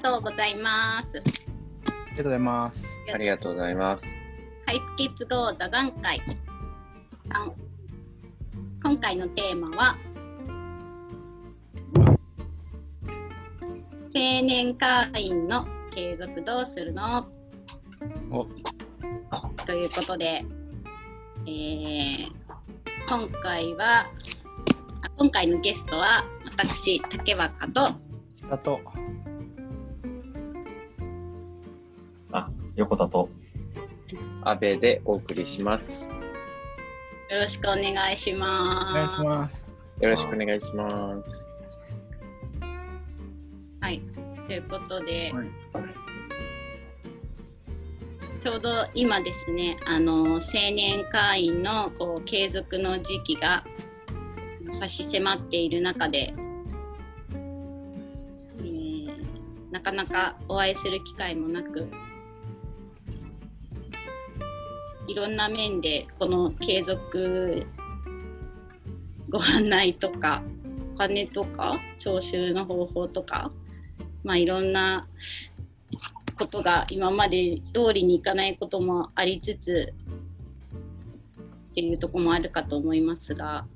[0.00, 1.18] とうございます。
[1.18, 1.20] あ
[2.12, 2.88] りがとうございます。
[3.12, 4.06] ありがとうございます。
[4.66, 6.22] ハイプキッズゴー座談会
[7.28, 7.52] 3
[8.82, 9.96] 今回のテーマは
[14.14, 17.26] 青年会員の継続どうするの？
[18.30, 18.46] お
[19.66, 20.44] ということで、
[21.46, 22.32] えー
[23.08, 24.06] 今回はあ
[25.16, 27.92] 今回のゲストは私竹若と
[28.32, 28.80] スタート。
[32.32, 33.28] あ、横田と。
[34.42, 36.10] 安倍でお送りします。
[37.30, 38.90] よろしくお願いします。
[38.90, 39.64] お願いします。
[40.00, 41.46] よろしくお願いします。
[43.80, 44.02] はい、
[44.46, 45.46] ということで、はい
[48.42, 50.40] ちょうど今ですね、あの青
[50.74, 53.64] 年会員のこう継続の時期が
[54.72, 56.32] 差し迫っている中で、
[58.60, 59.10] えー
[59.70, 61.86] なかなかお会いする機会もなく、
[65.06, 67.66] いろんな面でこの継続
[69.30, 70.42] ご案内とか、
[70.94, 73.52] お金とか、徴収の方法とか、
[74.24, 75.06] まあ、いろんな
[76.36, 79.92] ことが今まで通りにいかないこともありつつ
[81.70, 83.66] っていうところもあるかと思いますが、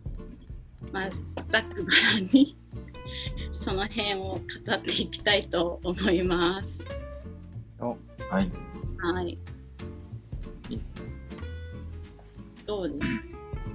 [0.92, 1.10] まあ、
[1.48, 2.56] ざっくばらんに
[3.52, 4.38] その辺を語
[4.74, 6.84] っていきたいと思います。
[8.28, 8.50] はい。
[8.98, 9.38] はい、
[10.74, 11.02] いいっすね。
[12.66, 13.06] どうです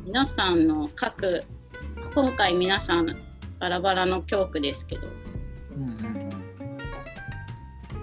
[0.05, 1.43] 皆さんの各
[2.13, 3.15] 今回皆さん
[3.59, 5.07] バラバラの教区ですけど
[5.77, 6.29] うんうんうん。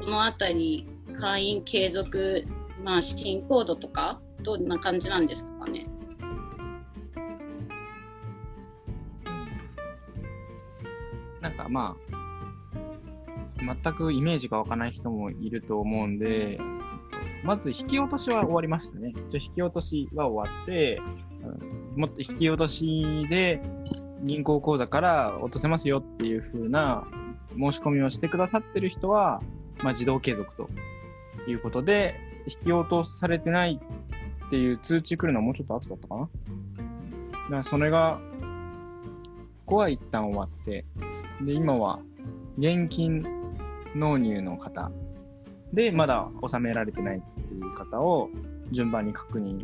[0.01, 2.47] この辺り会員継続、
[2.83, 5.87] まあ、進行度とかどんな感じなんですかね？
[11.43, 11.97] なんかま
[13.61, 16.59] あ、全くイメージが湧かない人もいると思うんで、
[17.47, 19.15] まず引き落としは終わりましたね。
[19.29, 21.01] 一応引き落としは終わって、
[21.95, 23.63] もっと引き落としで
[24.25, 27.07] 銀行口座から落とせますよっていう風な
[27.51, 29.41] 申し込みをしてくださってる人は、
[29.85, 30.69] まあ、自動継続と
[31.49, 33.81] いうことで、引き落とされてない
[34.47, 36.21] っていう通知来るのはもうちょっと後だったかな。
[36.23, 38.21] だからそれが、
[39.67, 40.85] ここは一旦終わって、
[41.43, 42.01] で、今は
[42.59, 43.25] 現金
[43.95, 44.91] 納入の方
[45.77, 48.31] で、まだ納められてないっていう方を
[48.73, 49.61] 順番に確認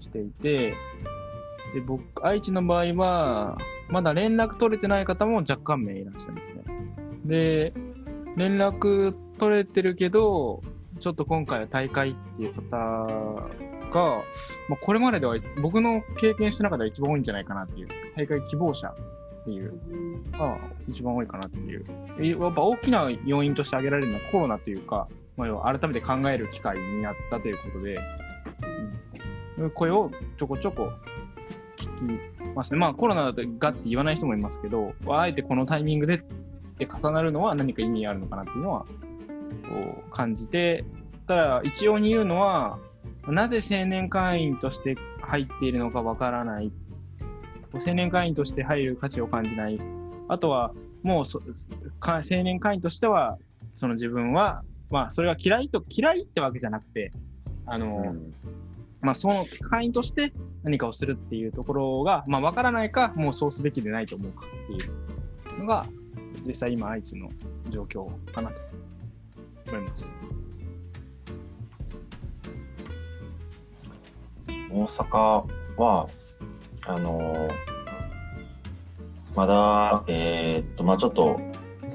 [0.00, 0.74] していて、
[1.72, 3.56] で、僕、愛知の場合は、
[3.88, 6.64] まだ連絡取れてない方も若干名いらっしゃるんですね。
[7.24, 7.72] で、
[8.36, 10.60] 連絡取れてるけど、
[10.98, 12.68] ちょっと今回は大会っていう方
[13.92, 14.22] が、
[14.68, 19.72] まあ、これまででは僕の経験した中では一番多いんじゃないかなっていう、大会希望者っていう
[20.32, 21.84] が一番多いかなっていう。
[22.18, 27.98] えやっぱ大きな要因として挙げられるのはコロナというか、まあ、要は改めて考える機会になったということで、
[29.58, 30.92] うん、声をちょこちょこ
[31.76, 32.78] 聞きますね。
[32.78, 36.18] まあコロナでがって言わない人もいますけど、あえてこのタイミングでっ
[36.78, 40.84] て重なるのは何か意味あるのかなっていうのはこう感じて、
[41.26, 42.78] ただ一応に言うのは、
[43.26, 46.70] なぜ青年会員として入っているのかわからない
[47.74, 49.80] 青年会員として入る価値を感じない。
[50.28, 51.42] あとは、もうそ
[52.00, 53.38] 青年会員としては、
[53.74, 57.12] その自分は、まあ、それは嫌いと、嫌いってわけじゃなくて、
[57.66, 58.32] あの、うん
[59.00, 65.86] まあ、その会員として何かをするっていうところが、まあ、わからないか、もうそうすべきでないと思うかっていうのが、
[66.46, 67.28] 実際今、愛知の
[67.70, 68.60] 状況かなと
[69.68, 70.14] 思います。
[74.70, 75.46] 大阪
[75.76, 76.08] は、
[76.86, 77.74] あのー
[79.34, 81.40] まだ、えーっと、まあちょっと、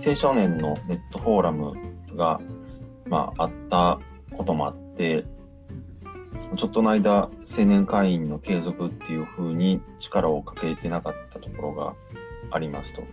[0.05, 1.73] 青少年のネットフォーラム
[2.15, 2.41] が、
[3.09, 3.99] まああった
[4.31, 5.25] こともあって、
[6.55, 11.95] ちょっとの間、青年会員の継続っていう風に力をかけてなかったところが
[12.51, 13.03] ありますと。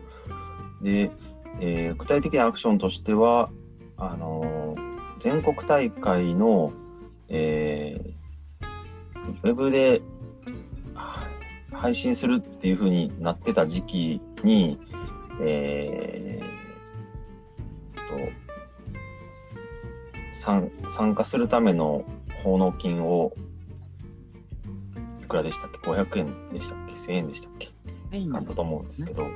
[0.83, 1.11] で、
[1.61, 3.51] えー具体的なアクションとしては、
[3.97, 4.87] あのー
[5.19, 6.73] 全国大会の、
[7.29, 8.17] えー
[9.43, 10.03] ウェブで
[11.73, 14.79] 配信するっていう風になってた時期に、
[15.41, 18.46] えーと
[20.47, 22.05] 参参加するための
[22.45, 23.33] 奉納金を
[25.21, 27.71] いくらでしたっけ ?500 円でしたっけ ?1000 円でしたっけ？
[28.33, 29.27] あったと思うんですけど、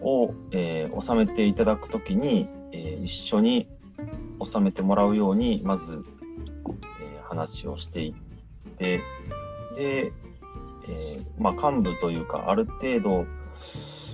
[0.00, 3.68] を、えー納めていただくときに、えー一緒に
[4.38, 6.02] 納めてもらうように、まず、
[7.02, 9.02] えー話をしていって、
[9.76, 10.12] で、
[10.88, 13.26] えーまあ、幹部というか、ある程度、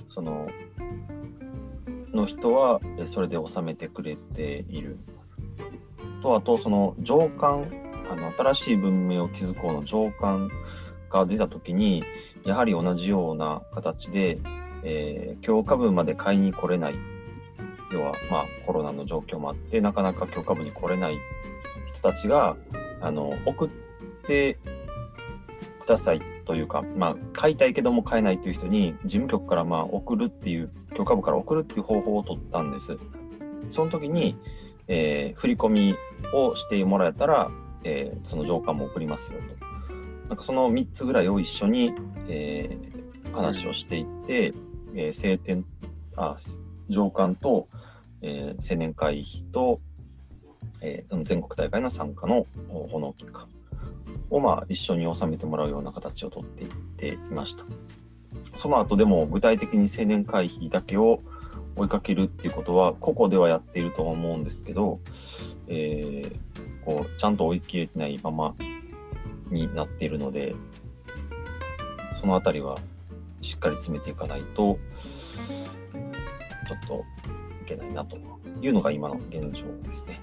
[0.08, 0.48] その、
[2.12, 4.98] の人はえそれで収めてくれている。
[6.22, 7.66] とあとその上巻
[8.10, 10.50] あの新しい文明を築こうの上巻
[11.10, 12.04] が出た時に
[12.44, 14.38] やはり同じような形で、
[14.82, 16.94] えー、強化部まで買いに来れない
[17.92, 21.18] 要はまあコロナの状況もあってなかなか強化部に来れない
[21.86, 22.56] 人たちが
[23.00, 23.70] あの送っ
[24.26, 24.58] て
[25.80, 32.98] くださいというか、まあ、買いたいけども買えないという人に事務局からまあ送るっていう許可部から送るっていう方法を取ったんです。
[33.70, 34.36] その時に、
[34.88, 35.94] えー、振り込み
[36.32, 37.50] をしてもらえたら、
[37.84, 39.68] えー、その上官も送りますよと。
[40.28, 41.92] なんかその3つぐらいを一緒に、
[42.28, 44.52] えー、話をしていって、
[44.94, 45.64] えー、晴天
[46.16, 46.36] あ
[46.88, 47.68] 上官と、
[48.22, 49.80] えー、青年会費と、
[50.80, 52.46] えー、全国大会の参加の
[52.90, 53.46] 炎金か
[54.30, 57.64] を、まあ、一緒に収めてもらうような形をとっていっていました。
[58.54, 61.20] その後でも具体的に青年会費だけを
[61.78, 65.00] 追いかけるっていうことは個々ではやっているとは思うんですけど、
[65.68, 68.54] えー、こうちゃんと追い切れてないまま
[69.50, 70.54] になっているので
[72.20, 72.78] その辺りは
[73.40, 74.78] しっかり詰めていかないと
[76.68, 77.04] ちょっと
[77.62, 78.18] いけないなと
[78.60, 80.20] いうのが今の現状ですね。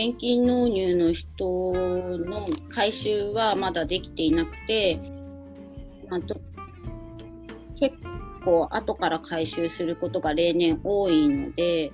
[0.00, 4.98] 現金納入の人の回収はまだできていなくて、
[6.08, 6.20] まあ、
[7.78, 7.96] 結
[8.42, 11.92] 構後から回収することが例年多いので、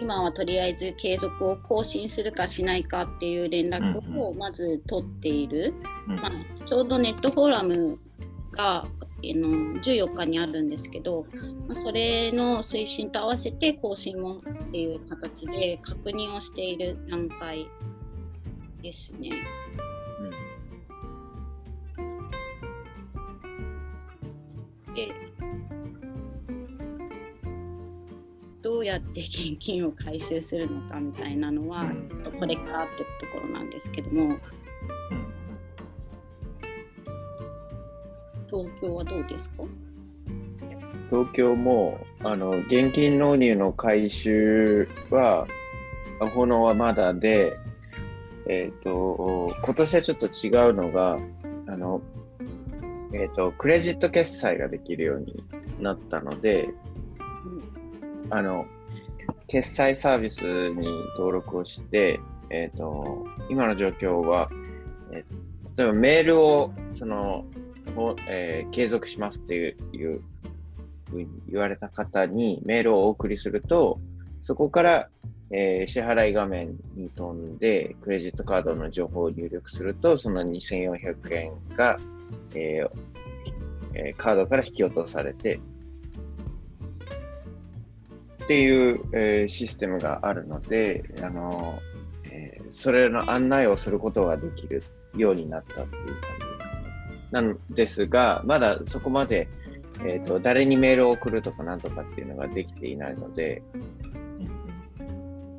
[0.00, 5.74] 今はとりあえず継続を更新するかしないかっていう連絡をまず取っている、
[6.08, 8.00] うんうん、まあ、ちょうどネットフォーラム
[8.50, 8.84] が
[9.34, 11.26] の14日にあるんですけど、
[11.68, 17.68] まあ、それの推進と合わせて更新もっていう形で確認をしている段階
[18.82, 19.30] ですね。
[24.86, 25.12] うん、で
[28.62, 31.84] どうやって現金を回収するのかみたいなのは、
[32.38, 34.38] これからってところなんですけども。
[38.52, 39.64] 東京はどうですか？
[41.08, 45.46] 東京もあの現金納入の回収は、
[46.34, 47.56] 炎はまだで、
[48.46, 51.18] え、ー、と、今年はちょっと違うのが、
[51.66, 52.02] あの、
[53.12, 55.42] え、ー、と、クレジット決済ができるように
[55.80, 56.68] なったので、
[58.30, 58.66] あの、
[59.48, 62.20] 決済サービスに登録をして、
[62.50, 64.50] え、ー、と、今の状況は、
[65.10, 65.24] え
[65.76, 67.46] 例えばメールを、その、
[67.96, 70.22] を、えー、継続しますっていういう
[71.10, 73.98] ふうに言われた方にメールをお送りすると、
[74.42, 75.08] そこから、
[75.50, 81.98] えー、支払い画面に飛んで、クレジットカードの情報を入力すると、その2400円が、
[82.54, 82.90] えー
[83.94, 85.60] えー、カードから引き落とされて、
[88.44, 91.78] っていう、えー、システムがあるので、あの
[92.24, 94.82] えー、それの案内をすることができる
[95.16, 96.51] ようになったっていう感じ
[97.32, 99.48] なんですが、まだそこまで、
[100.04, 103.62] えーと、誰にメールを送るとかなんとかっていうのができていないので、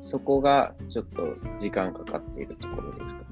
[0.00, 3.24] そこがちょっと時間かかっているところですかね。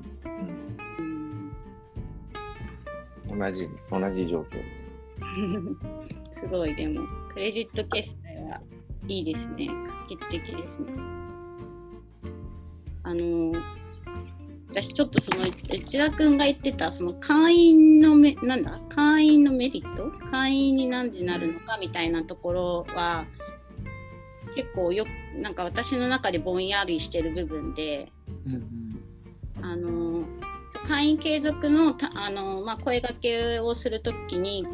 [3.29, 4.63] 同じ、同じ状況で
[6.33, 6.41] す。
[6.41, 7.03] すごい、でも、
[7.33, 8.61] クレジット決済は
[9.07, 9.69] いいですね。
[9.69, 10.93] 画期的ですね。
[13.05, 13.53] あの
[14.73, 20.11] 私ちょっとその内田君が言ってたその会員のめなんだ会員のメリット？
[20.31, 23.27] 会員に何でなるのかみたいなところは
[24.55, 25.05] 結構よ
[25.37, 28.11] なんか私の中でぼんやりしてる部分で、
[28.47, 28.55] うん
[29.59, 30.25] うん、あの
[30.87, 34.67] 会員継続のあの、まあ、声がけをするときに、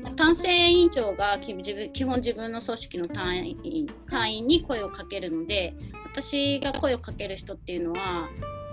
[0.00, 5.74] まあ、単性委員長が自分基本自分の組織の単位会員に声をかけるので
[6.12, 8.28] 私が声をかける人っていうのは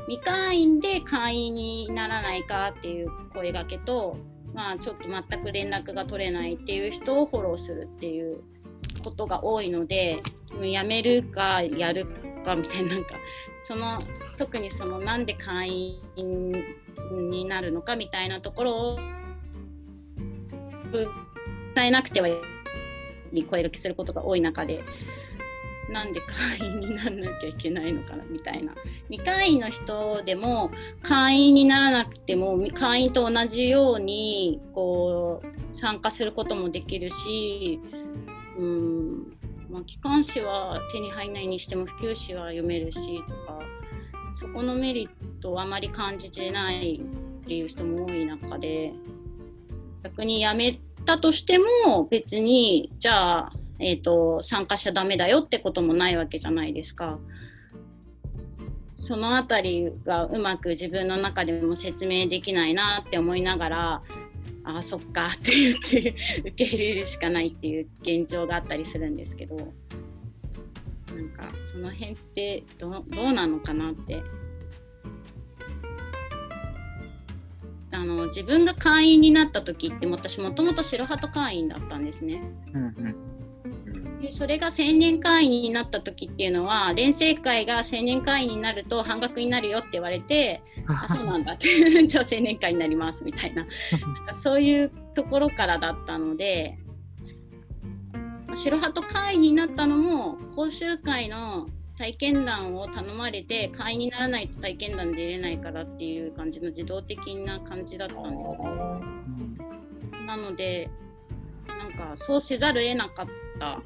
[0.07, 4.17] 未会員で会員にならないかっていう声がけと、
[4.53, 8.41] まあ、ちょっと全く連絡が取れないっていう人をフォローするっていう
[9.03, 10.21] ことが多いので
[10.61, 12.05] 辞めるかやる
[12.43, 13.15] かみたいななんか
[13.63, 13.99] その
[14.37, 16.51] 特にそのなんで会員
[17.29, 18.99] になるのかみたいなところを
[21.75, 22.27] 伝えなくては
[23.31, 24.83] に声がけすることが多い中で。
[25.89, 28.73] なんで会員にならなきゃいけないのかなみたいな。
[29.09, 37.79] 未会員の人でも会員にならなくても会員と同じようにこう参加することもできるし
[38.57, 39.37] うん
[39.69, 43.59] まあ、機関誌は手に入らないにしても普及誌は読めるしとか
[44.33, 47.01] そこのメリットをあまり感じてない
[47.41, 48.93] っていう人も多い中で
[50.03, 57.19] 逆にやめたとしても別にじゃあ、えーと、参加しちゃダメだよってこともないわけじゃないですか。
[58.97, 64.01] その辺りがうまく自分の中でも説明できないなって思いながら
[64.63, 74.23] ああそっか って言って受け入れるしかないっていう現状があったりするんですけどなんかその辺ってどどうなのかなって
[77.91, 82.41] あの自分が会員になった時って私もともと白鳩会員だったんですね。
[82.73, 83.15] うんうん
[84.21, 91.53] でそれが青年会員になった時っていうのは連成会が青年会員になると半額になるよって言われてあそうなんだ。
[91.53, 93.65] っ てじゃあ青年会になりますみたいな。
[93.65, 96.77] なんかそういうところからだったので
[98.53, 101.67] 白鳩会員になったのも講習会の
[101.97, 108.29] 体験談を頼まれて会員にならないと体験談で出れないからっていう感じの自動的な感じだったんで
[110.19, 110.89] すなので
[111.67, 113.27] なんかそうせざるを得なかっ
[113.59, 113.81] た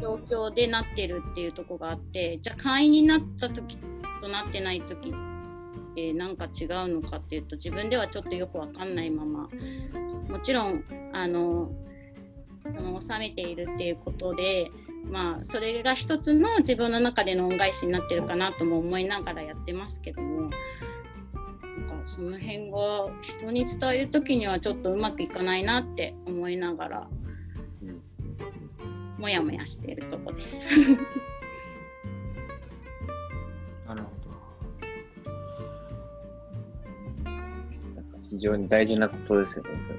[0.00, 3.78] 状況でなってるっていうとこがあってじゃあ会員になった時
[4.20, 9.48] となってない時ってなんか違うのかっていうと自分ではちょっとよくわかんないまま
[10.28, 11.70] もちろんあの
[13.00, 14.70] 収めているっていうことで
[15.10, 20.58] まあそれが一つの自分の中での恩返しになってるかなとも思いながらやってますけどもなんか
[22.06, 27.08] その辺が人に伝える時にはちょっとうまくいかないなって思いながら、
[29.18, 30.56] もやもやしているとこです。
[33.86, 34.36] なるほど。
[38.30, 39.70] 非常に大事なことですよね。
[39.82, 39.96] それ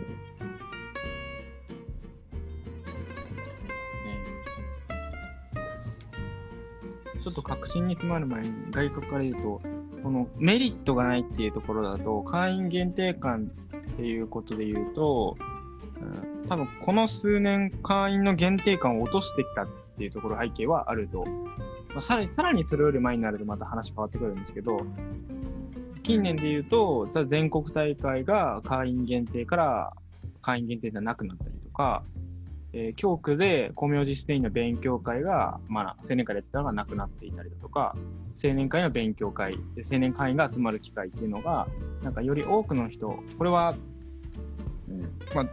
[7.24, 9.62] ちょっと確信に詰まる前に外国から言うと、
[10.01, 13.51] このメリットがないっていうところだと、会員限定感
[13.93, 15.36] っていうことで言うと、
[16.01, 21.25] うん、多分この数年、会員の限定感を落としてきたっていうところ背景はあると。
[21.89, 24.82] まあ、さらに、さらにそれより前になるとまた話変わってくるんですけど、
[26.04, 29.94] 近年で言うと、全国大会が会員限定から
[30.42, 32.04] 会員限定ではなくなったりとか、
[32.74, 37.96] えー、教区で光明寺ステインの勉強会が、まあ、青年会でやってたのがなくなっていたりだとか、
[38.42, 41.68] 青年会の勉強会で、青年会員が集まる機会っていうのが、
[42.04, 43.75] なんかより多くの人、これは、
[44.88, 45.01] うん、
[45.34, 45.48] まあ、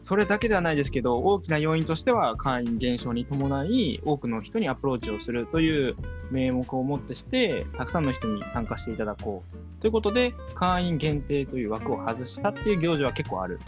[0.00, 5.96] それだけではないですけど、大きな要因としては会員減少に伴い、多くの人にアプローチをするという
[6.30, 13.60] 名目をもってして、たくさんの人に参加していただこうということで、会員限定という枠を外したっていう行事は結構ある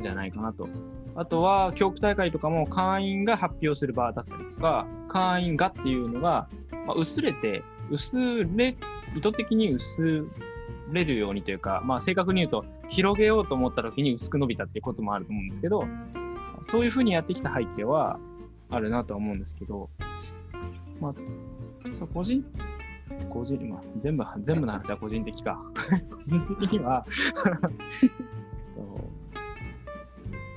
[0.00, 0.68] んじゃないかなと。
[1.16, 6.48] あとは、教区大会とかも会員が発表する場だったりとか、会員がっていうのが、
[6.86, 8.76] まあ、薄れて、薄れ、
[9.16, 10.26] 意図的に薄
[10.92, 15.84] れるようにというか、まあ、正確に言うと、広げようと思った時に薄く伸びたっていうこともあると思うんですけど、
[16.62, 18.18] そういうふうにやってきた背景は
[18.70, 19.90] あるなとは思うんですけど、
[21.00, 21.14] まあ、
[22.12, 22.44] 個人、
[23.30, 25.60] 個人、まあ、全部、全部の話は個人的か。
[26.10, 27.06] 個人的には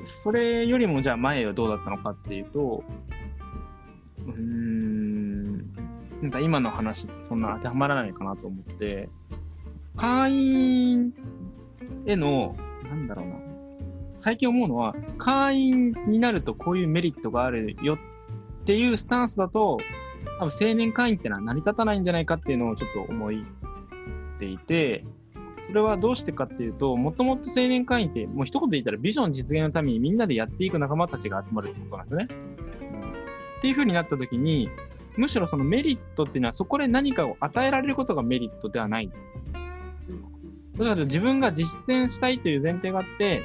[0.04, 2.84] それよりもじゃあ前はどうだったのかっていうと、
[4.26, 5.58] うん、
[6.22, 9.10] なんか今の話、そんな当てはまらないかなと思って、
[9.98, 11.14] 会員
[12.06, 12.56] への、
[12.90, 13.36] なんだろうな、
[14.20, 17.98] 最近思うのは、会員になるとこういうメリットがあるよっ
[18.66, 19.80] ていうスタンスだと、
[20.40, 23.32] 多分青年会員ってのは成り立たないんじゃないかっていうのをちょっと思っ
[24.40, 25.04] ていて、
[25.62, 32.28] それはどうしてかっていうと、もともと青年会員って、もう一言で言ったらビジョン実現のためにみんなでやっていく仲間たちが集まるってことなんですね。
[33.58, 34.70] っていうふうになったときに、
[35.18, 39.12] むしろそのメリットっていうのはそこで何かを与えられることがメリットではない。
[40.78, 43.42] どちらかと自分が実践したいという前提があって、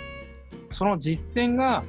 [0.70, 1.84] その実践が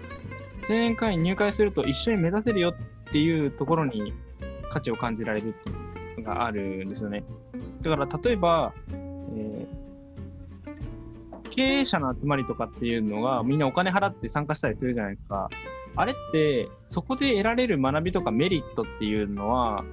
[0.68, 4.14] 青年会員入会すると一緒に目指せるよっていうところに
[4.70, 5.74] 価値を感じられるってい
[6.16, 7.24] うのがあるんですよね。
[7.82, 8.74] だから例えば、
[9.36, 9.84] えー
[11.56, 15.50] 経営者の集まりとかっていうのがみんなお金払って参加したりするじゃないですか。
[15.96, 19.86] あれって、そこで得られる学びとかメリットっていうのは、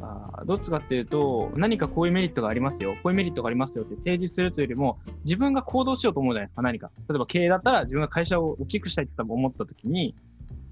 [0.00, 6.90] あどっちかっていうと、何かこういうメリットがありますよ、こういうメリットがありますよって提示するというよりも、自分が行動しようと思うじゃないですか、何か。
[7.08, 10.14] 例えば経営だったら自分が会社を大きくしたいって多分思った時に、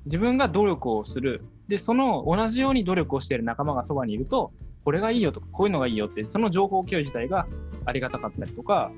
[0.07, 1.43] 自分が努力をする。
[1.69, 4.53] で、その同じように努力をしている仲間がそばにいると、
[4.85, 7.47] これがいいよとか、こういうのがいいよって、その情報共有自体が
[7.85, 8.91] ありがたかったりとか、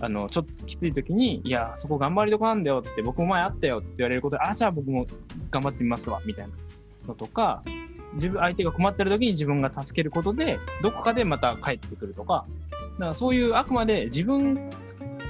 [0.00, 5.06] あの、ちょっときつい時に、いや、そこ頑張りどこなんだよって、僕も前あったよって言われることで、あ、じゃあ僕も
[5.50, 6.54] 頑張ってみますわ、みたいな。
[7.06, 7.62] のとか、
[8.14, 14.70] 自分、相手が困ってる時に自分が助けることで、どこかでまた帰ってくるとか、だからそういうあくまで自分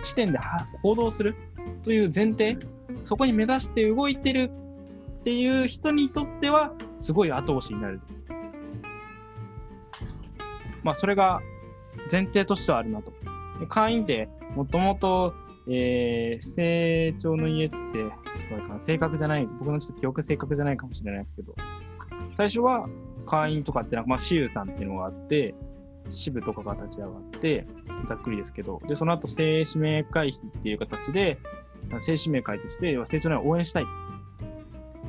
[0.02, 0.38] 視点で
[0.82, 1.34] 行動する
[1.82, 2.56] という前提、
[3.04, 4.50] そこに目指して動いてる
[5.20, 8.00] っていう人にとっては、すごい後押しになる。
[10.82, 11.40] まあ、それが
[12.12, 13.12] 前提としてはあるなと。
[13.68, 15.34] 会員って、もともと、
[15.66, 18.00] えー、成長の家って、す
[18.50, 18.80] ごいかな。
[18.80, 21.54] 正確じゃない、僕のちょっと記憶正確じゃないかもしれないですけど、
[22.34, 22.88] 最初は
[23.26, 25.54] 会員とかってのは、まあ、私有さんっていうのがあって、
[26.10, 27.66] 支部とかが立ち上がって、
[28.06, 31.38] ざっくりですけど、で、その後、正指名会費っていう形で、
[31.98, 33.84] 正指名会として、要は成長のを応援したい。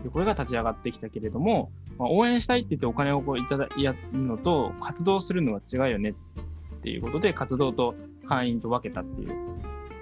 [0.04, 6.12] でこれが立ち上がってきたけれども、まあ、応援したいって言ってお金をこういただやるのと、活動するのは違うよね。
[6.12, 7.96] っていうことで、活動と
[8.28, 9.30] 会員と分けたっていう、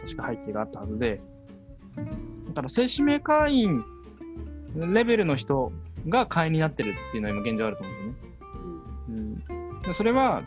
[0.04, 1.22] 確か背景があったはずで、
[2.48, 3.84] だから正指名会員
[4.76, 5.72] レベルの人
[6.08, 9.86] が会員になってるっていうのは今現状あると思うんですよね。
[9.86, 10.44] うん、それは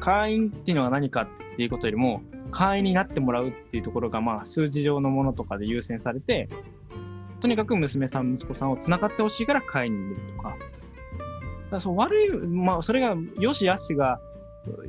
[0.00, 6.48] 会員っていうのは何かっていうことよりも会員になってもらうっていうところがまあ数字上のものとかで優先されて
[7.40, 10.56] とにかく娘さん息子さんをつながってほしいから会員に入れるとか。
[11.70, 14.20] だそう悪いまあそれが良し悪しが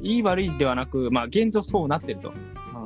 [0.01, 2.31] いい悪いではなくまあ現状そうなってると、
[2.73, 2.85] ま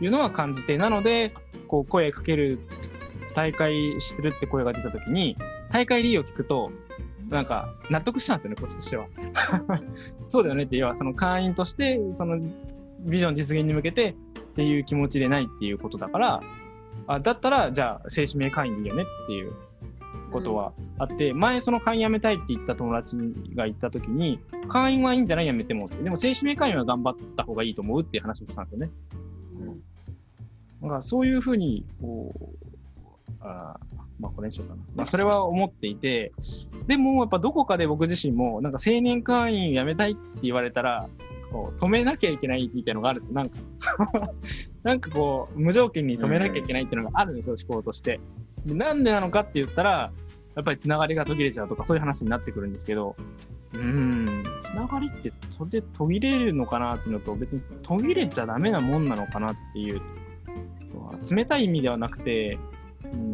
[0.00, 0.76] いうのは感じて。
[0.76, 1.32] なので
[1.68, 2.58] こう声かける
[3.34, 5.36] 大会するって声が出たときに
[5.76, 6.72] 大会理由を聞くと
[7.28, 9.08] なんか納得したんですよね、こっちとしては。
[10.24, 12.40] そうだよねって、要はその会員として、その
[13.00, 14.14] ビジョン実現に向けてっ
[14.54, 16.42] ていう気持ちでないっていうことだから、
[17.06, 19.52] あだったら、じゃあ、正指名会員でいいよねっていう
[20.30, 23.18] ことはあって、前その会員辞めたいって言った友達
[23.54, 26.02] が言ったときに、会員はいいんじゃない辞めてもって。
[26.02, 28.90] でも正指名会員は頑張った方がいいと思うっていう話をしたんですよね。
[30.80, 32.66] だからそういうふうに、こう、
[33.40, 34.82] あーまあこれにしようかな。
[34.94, 36.32] まあそれは思っていて、
[36.86, 41.08] でもやっぱどこかで僕自身も、なんか青年会員辞めたいって言われたら、
[41.50, 43.34] こう止めなきゃいけないみたいなのがあるんです。
[43.34, 43.58] なんか、
[44.82, 48.20] なんかこう、無条件に止めなきゃいけないっていうのがあるんですよ、思考として。
[48.64, 50.12] でなんでなのかって言ったら、
[50.56, 53.14] やっぱりつながりが途切れちゃうとかそういう話になってくるんですけど、
[53.74, 60.00] うん、つながりってそれで途切れるのかなっていうのと、別に途切れちゃダメなもんなのかなっていう、
[61.30, 62.58] 冷たい意味ではなくて、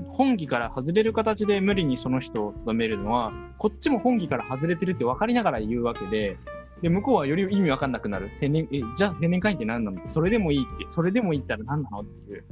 [0.09, 6.37] 本義から外れる形で無理にその人をとどめるのは、こっちも本義から外れてるって分かりながら言うわけで、
[6.83, 8.29] で、向こうはより意味分かんなくなる。
[8.43, 10.01] 青年、え、じゃあ青年会って何なの？
[10.01, 12.01] って、それでもいいって、それでもいいったら何なの？
[12.01, 12.45] っていう、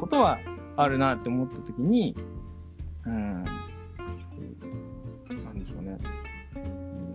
[0.00, 0.38] ことは
[0.76, 2.16] あるなって思った時に、
[3.06, 3.44] うん、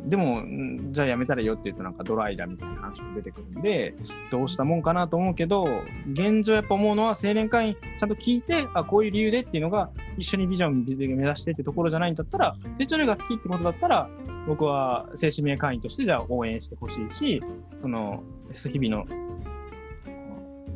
[0.09, 0.43] でも、
[0.91, 3.93] じゃあやめたらよって言うとなんかドライだみたいな話も出てくるんで、
[4.31, 5.67] どうしたもんかなと思うけど、
[6.11, 14.09] 現状やっぱ思うのは青年会員ちゃんと聞いて、あ、こういう理由でっていうのが一緒にビジョン目指してってところじゃないんだったら、成長例が好きってことだったら、
[14.47, 17.43] 僕は正指名会員としてじゃあ応援してほしいし、
[17.81, 19.05] その日々の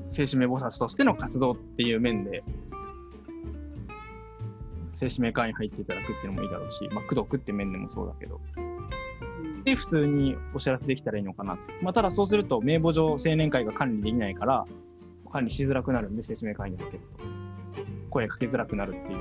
[0.09, 2.43] 正指名菩薩としての活動っていう面で、
[4.93, 8.39] 正指名会員入っていただくっていうのもいいだろうし、まあ、口説くって面でもそうだけど、
[9.63, 11.59] で、普通にお知らせできたらいいのかなと。
[11.81, 14.65] まあ、ただそうすると、名簿上青年会が管理できないから、
[15.31, 17.25] 管理しづらくなるんで、正指名会にかけると。
[18.09, 19.19] 声かけづらくなるっていう。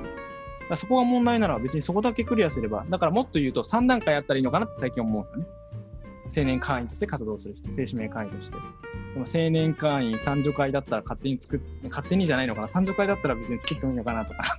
[0.68, 6.52] だそこが問題なら別にそこだけクリアすれば、だからもっと言うと3段階あったらいいのかなって最近思うんですよね。
[6.52, 8.56] 青年会員として活動する人、正指名会員として。
[8.56, 14.56] でも青年会員3助会だったら勝手に作って、勝手にじゃないのかな、3助会だったら別に作ってもいいのかなとか。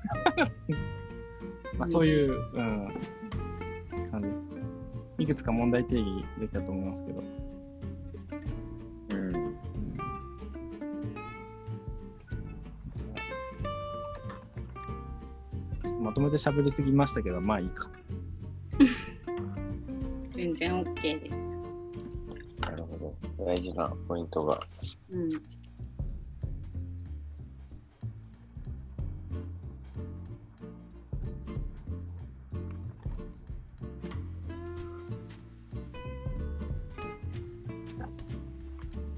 [1.77, 2.93] まあそういう、うん、
[5.17, 7.23] いくつか問題定義できたと思いますけど。
[9.09, 9.33] うん。
[15.81, 17.89] ちょっとまとめて喋りすぎましたけど、まあいいか。
[20.35, 21.57] 全然 OK です。
[22.61, 23.45] なるほど。
[23.45, 24.59] 大事なポイントが。
[25.11, 25.29] うん。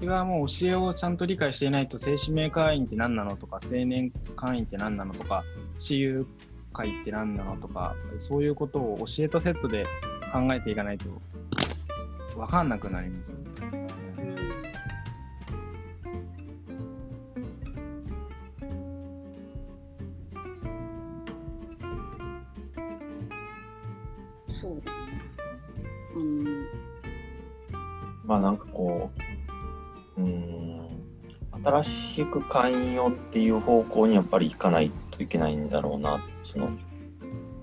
[0.08, 5.44] はもう教えをちゃんと理解していないと、正指名会員って何なのとか、青年会員って何なのとか、
[5.78, 6.26] 私有
[6.72, 9.84] 会って何なのとか、そういうことを教えとセットで
[10.32, 11.06] 考えていかないと
[12.36, 13.46] 分かんなくなりますよね。
[24.48, 24.98] そうだね。
[26.14, 26.66] うん。
[28.24, 29.25] まあなんかこう、
[30.18, 30.86] うーん、
[31.64, 36.70] 新しく会員をっていう方向にやっぱり行かないといけないんだろうな、その、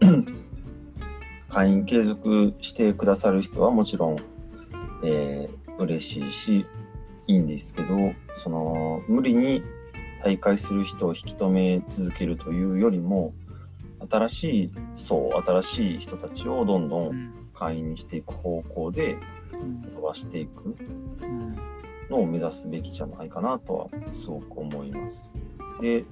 [1.50, 4.18] 会員継続してくださる人はもちろん、
[5.04, 6.66] えー、嬉しいし、
[7.28, 9.63] いいんですけど、その無理に
[10.24, 13.34] 大会する人を引き止め続けるというよりも、
[14.10, 19.18] 新しい層、新しい人たちをどんどん会員にしていく方向で
[19.96, 20.76] 伸ばしていく
[22.13, 25.30] のを目指すべきじゃないかなとはすごく思います。
[25.82, 26.06] で、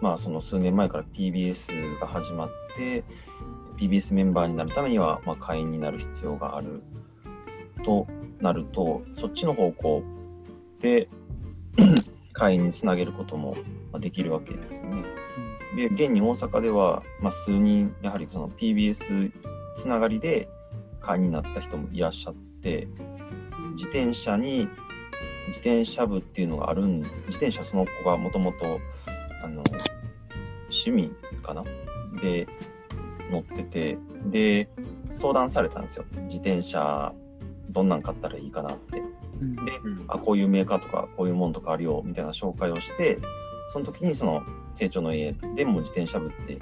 [0.00, 3.04] まあその数年前から PBS が始まって、
[3.76, 6.82] PBS メンバーになるためには、まあ、会員になる必要がある
[7.84, 8.06] と
[8.40, 10.02] なると、そっちの方向
[10.80, 11.08] で
[12.32, 13.56] 会員につなげることも
[13.92, 15.04] まあできるわけですよね。
[15.76, 19.32] で、現に大阪では、まあ、数人、やはりその PBS
[19.76, 20.48] つながりで
[21.00, 22.88] 会員になった人もいらっしゃって、
[23.74, 24.68] 自転車に、
[25.48, 28.80] 自転車部っていうのがあるん、自転車その子がもともと、
[29.42, 29.62] あの、
[30.64, 31.10] 趣味
[31.42, 31.64] かな？
[32.20, 32.46] で
[33.30, 34.68] 乗ってて、で、
[35.10, 36.04] 相談されたんですよ。
[36.22, 37.12] 自転車、
[37.70, 39.00] どんなん買ったらいいかなって。
[39.00, 39.02] で、
[40.08, 43.18] あ、こういうメーカーとか、こういうもんとかあるよ、みたいな紹介をして、
[43.72, 44.42] その時にその
[44.74, 46.58] 成長の家でも自転車部って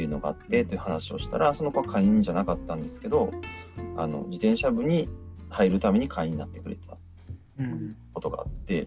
[0.00, 3.32] いうのがあってという話をしたら、その子は会員じゃなかったんですけど、
[3.96, 5.08] あの自転車部に
[5.50, 6.98] 入るために会員になってくれたうん
[8.12, 8.86] ことがあって、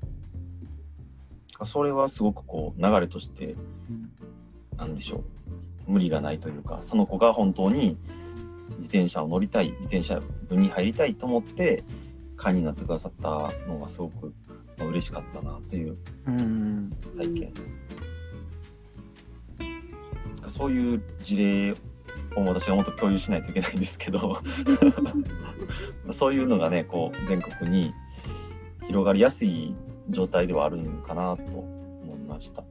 [1.64, 3.56] それはすごくこう流れとして、
[4.78, 5.24] なんでしょ
[5.88, 7.98] う、無理がないというか、その子が本当に
[8.78, 11.84] 自転車を乗りたい、自転車部に入りたいと思って、
[12.38, 14.34] 会員になってくださったのがすごく
[14.78, 15.98] まあ嬉しかったなという
[16.28, 16.92] うん。
[17.18, 17.54] 体験。
[20.48, 21.72] そういう事例
[22.36, 24.42] を私がもっと共有しないといけないんですけど、
[26.12, 27.94] そういうのがね、こう全国に
[28.88, 29.76] 広がりやすい
[30.10, 32.64] 状態ではあるのかなと思いました。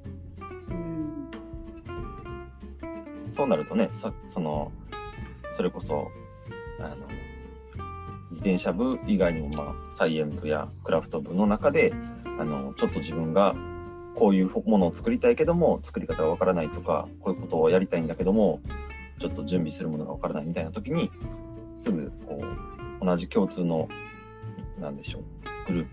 [3.28, 4.70] そうなるとね、そその
[5.56, 6.10] それこそ
[6.78, 6.96] あの
[8.30, 11.92] 自転車部以外にも、まあ、サイエン部やクラフト部の中で
[12.38, 13.54] あのちょっと自分が
[14.14, 18.60] こういうものを作りたいけども作り方がわからないとかこういうことをやりたいんだけども
[19.20, 21.10] ちょっと準備するものがわからないみたいな時に
[21.74, 22.40] すぐこ
[23.00, 23.88] う同じ共通の
[24.80, 25.86] なんでしょうグルー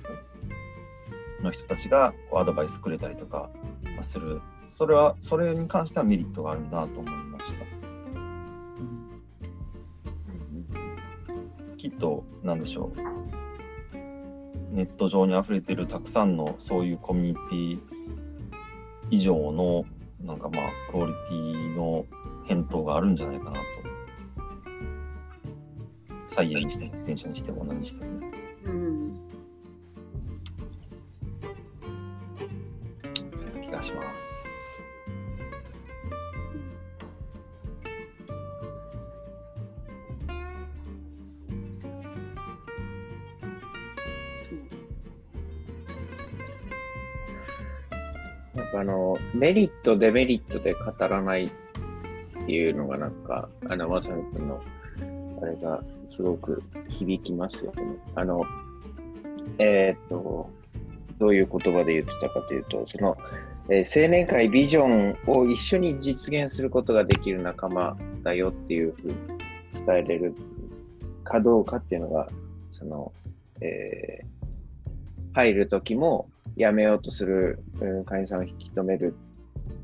[1.37, 3.49] プの人たちがこうアドバイスくれたりとか
[3.95, 7.81] まあするそれはそれに関してはメリットがあるなと思いました。
[11.81, 13.01] きっと、なんでしょう。
[14.71, 17.79] ネット上に溢れてるたくさんのそういうコミュニティ
[19.09, 19.85] 以上の、
[20.23, 22.05] なんかまあ、クオリティの
[22.45, 23.61] 返答があるんじゃないかなと。
[26.27, 28.40] サイエンにしても、自転車にしても何にしてもね。
[33.81, 34.83] そういします。
[48.53, 51.49] なんかあの、メリット、デメリットで語らないっ
[52.45, 54.61] ていうのがなんか、あの、まさみくんの、
[55.41, 57.83] あれがすごく響きますよね。
[58.15, 58.45] あの、
[59.57, 60.49] えーっと、
[61.17, 63.17] どういう言葉で言ってたかというと、その、
[63.71, 69.15] えー青年会ビジョンを一緒に実現することができる仲間だよっていうふうに
[69.85, 70.35] 伝えれる
[71.23, 72.27] かどうかっていうのが、
[72.71, 73.11] その、
[73.61, 74.31] えー
[75.33, 77.63] 入るときも辞めようとする
[78.05, 79.15] 会員さんを引き止める、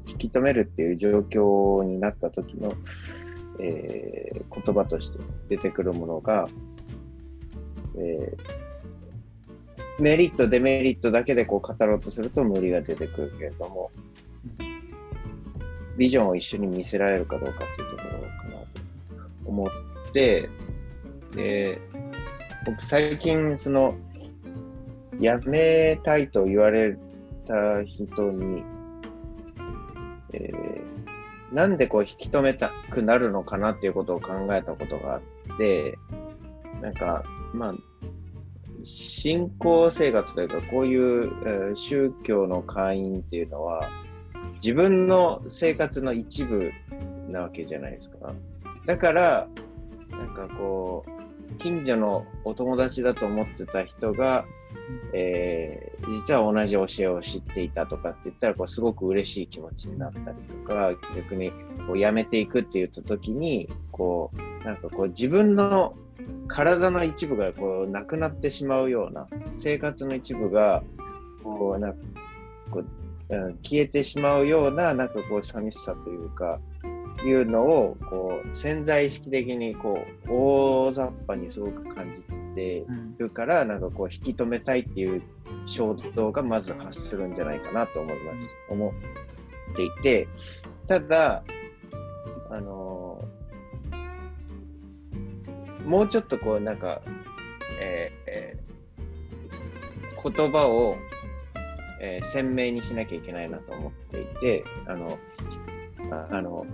[0.06, 2.73] 引き止めるっていう状況になった時の、
[3.62, 6.50] えー言葉として出てくるものが、
[7.95, 8.66] えー
[10.00, 13.92] メリット、デメリットだけでこう語ろうとすると無理が出てくるけれども、
[15.98, 18.68] ビジョンを一緒に見せられるかどうかっていうところかなと
[19.46, 20.50] 思って、
[21.32, 21.82] で、
[22.66, 23.96] 僕最近その、
[25.20, 26.96] 辞めたいと言われ
[27.48, 28.64] た人に、
[30.34, 30.88] えー
[31.52, 35.18] なんでこう引き止めたくなるのかなっていうことを考えたことがあ
[35.54, 35.98] って、
[36.82, 37.74] なんか、まあ、
[38.88, 43.88] 信仰生活というか、こういう、宗教の会員っていうのは、
[44.56, 46.71] 自分の生活の一部
[47.30, 48.34] なわけじゃないですか。
[48.86, 49.47] だから、
[50.10, 54.45] なんかこう、近所のお友達だと思ってた人が、
[55.13, 61.52] えー実は同じ教えを知っていたとかって言ったらこうすごく嬉しい気持ちになったりとか逆に
[61.88, 65.95] こうやめていくって言った時にこうなんかこう自分の
[66.48, 70.84] 体の一部がこうなくなってしまうような生活の一部が
[71.44, 71.98] こうなんか
[72.72, 72.86] こう、
[73.63, 76.60] 消えてしまうようななんかこう寂しさというか
[77.26, 82.22] いうのをこう潜在意識的にこう大雑把にすごく感じ
[82.56, 82.86] て
[83.18, 85.22] るからなんかこう引き止めたいっていう
[85.66, 88.38] 衝動がまず発するんじゃないかなと思います。
[88.70, 88.94] 思
[89.74, 90.28] っていて
[90.88, 91.44] ただ
[92.50, 93.07] あの
[95.88, 97.02] もうちょっとこうなんか、
[97.80, 98.67] えーえー
[100.30, 100.97] 言葉を、
[102.02, 105.17] えー鮮明にしなきゃいけないなと思っていてあの
[106.32, 106.65] あの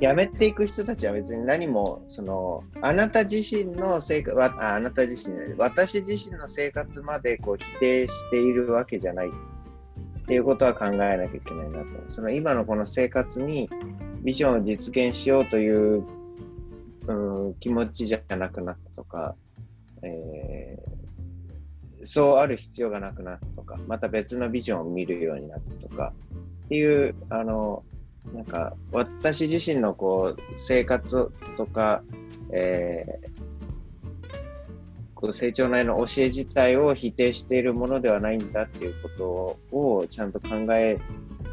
[0.00, 11.86] 辞めていく人たちは別に何もそのあなた自身の生活ああなた自身私自身の生活までこう否定しているわけじゃないっていうことは考えなきゃいけないなと。
[12.10, 13.68] その今のこの生活に
[14.22, 16.02] ビジョンを実現しようという、
[17.06, 17.12] う
[17.50, 19.34] ん、気持ちじゃなくなったとか、
[20.02, 21.04] えー
[22.06, 26.12] そうある必要がなくなったとかまた別のビジョンを見るようになったとか
[26.66, 27.82] っていうあの
[28.34, 32.02] なんか私自身のこう生活とか、
[32.52, 33.34] えー
[35.14, 39.08] こう成長内の教え自体を否定しているものではないんだっていうこ
[39.70, 40.98] とをちゃんと考え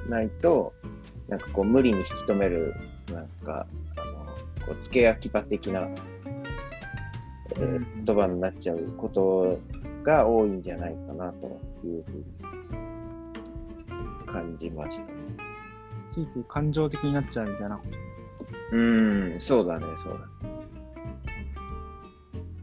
[0.10, 0.74] ないと
[1.30, 2.76] なんかこう無理に引き止める
[3.14, 3.66] なんか
[4.66, 9.60] こう付け焼き場的な、えーうん言葉になっちゃうこと
[10.04, 11.48] が多いんじゃないかなと
[11.86, 12.26] いうふうに
[14.26, 15.12] 感じましたね。
[16.10, 17.98] ついつい感情的になっちゃうみたいなこと。
[18.72, 20.66] うーん、そうだね、そうだね。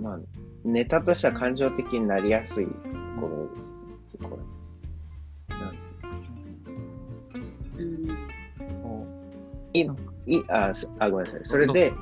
[0.00, 0.18] まあ、
[0.64, 2.72] ネタとしては感情的になりやすいと
[3.20, 4.28] ころですね。
[4.28, 4.38] こ
[5.48, 5.76] れなん
[7.78, 8.08] うん
[8.82, 11.40] こいいあそあ、ごめんなさい。
[11.42, 11.92] それで、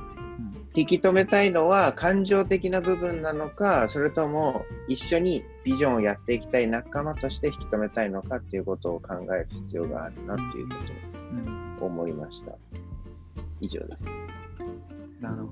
[0.75, 10.75] 引き止めたいのは感情的な部分なのか、それとも一緒にビジョンをやっていきたい仲間として引き止めたいのかっていうことを考える必要があるなっていうこ
[11.79, 12.51] とを思いました。
[13.61, 14.05] 以上です。
[15.19, 15.49] なるほど。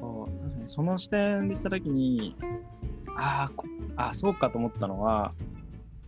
[0.00, 2.36] そう確かにその視点で言ったときに、
[3.16, 3.50] あ
[3.96, 5.32] あ、そうかと思ったのは、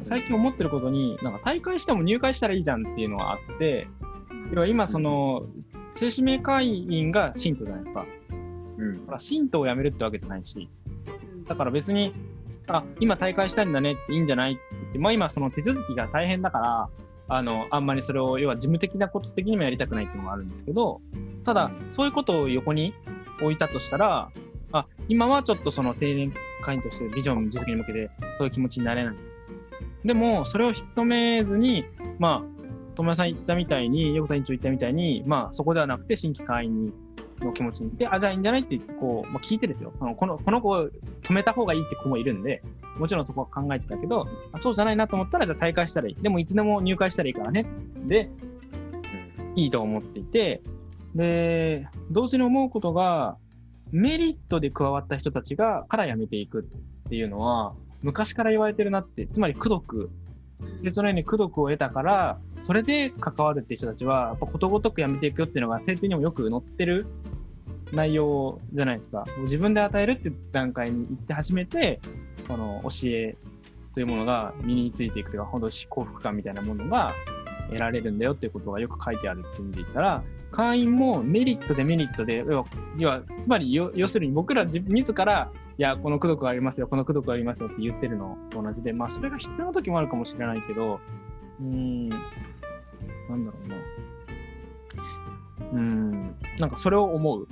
[0.02, 3.88] 最近思ってることに、なんか大会しても入会したらいいじゃんっていうのはあって、
[4.52, 5.46] 要は今、その、
[5.94, 8.06] 正指名会員が信徒じゃないですか。
[8.78, 10.68] うんほら、信徒を辞めるってわけじゃないし、
[11.46, 12.14] だから別に、
[12.66, 16.88] あ、今大会したいんだねっていいんじゃないって言って、まあ今その手続きが大変だから、
[17.28, 21.00] あの、あんまりそれを、要は事務的なこと的にもやりたくないっていうのがあるんですけど、
[21.44, 22.92] ただ、そういうことを横に
[23.40, 24.30] 置いたとしたら、
[24.72, 29.14] あ、今はちょっとその青年会員としてビジョン実現に向けて、そういう気持ちになれない。
[30.04, 31.84] でも、それを引き止めずに、
[32.18, 32.59] まあ、
[33.02, 36.92] 友也さん言ったみたいに、横田委員長言ったみたいに、まあ、そこではなくて新規会員に
[37.40, 37.96] の気持ちに。
[37.96, 38.60] で、あ、じゃあいいんじゃない？
[38.60, 39.92] ってこう、まあ、聞いてですよ。
[40.00, 40.90] あのこのこの子を
[41.22, 42.62] 止めた方がいいって子もいるんで、
[42.98, 46.22] もちろんそこは考えてたけど、あそうじゃないなと思ったら、じゃあ大会したらいい。
[46.22, 47.66] でもいつでも入会したらいいからね。
[48.06, 48.28] で、
[49.56, 50.62] いいと思っていて、
[51.14, 53.36] で、同時に思うことが、
[53.90, 60.19] メリットで加わった人たちが、から辞めていくっていうのは、昔から言われてるなって、つまり、功徳、成
[60.82, 67.06] 長のように功徳を得たから、それで関わるって人たちは、やっぱことごとく辞めていくよっていうのが、制定にもよく載ってる
[67.92, 69.26] 内容じゃないですか。
[69.42, 72.00] 自分で与えるって段階に行って初めて、
[72.48, 73.36] この教え
[73.94, 77.14] というものが身についていくというか、本当幸福感みたいなものが
[77.68, 82.44] 得られるんだよっていうことがよく書いてあるっていう意味で言ったら、会員もメリットでメリットで、
[82.98, 85.50] 要は、つまり要するに僕ら自自ら、
[85.82, 91.00] や、この功徳がありますよ、この功徳がありますよって言ってるのと同じで、まあ、それが必要な時もあるかもしれないけど、
[91.60, 93.76] うん、なんだろうな。
[95.72, 97.48] うーん、なんかそれを思う。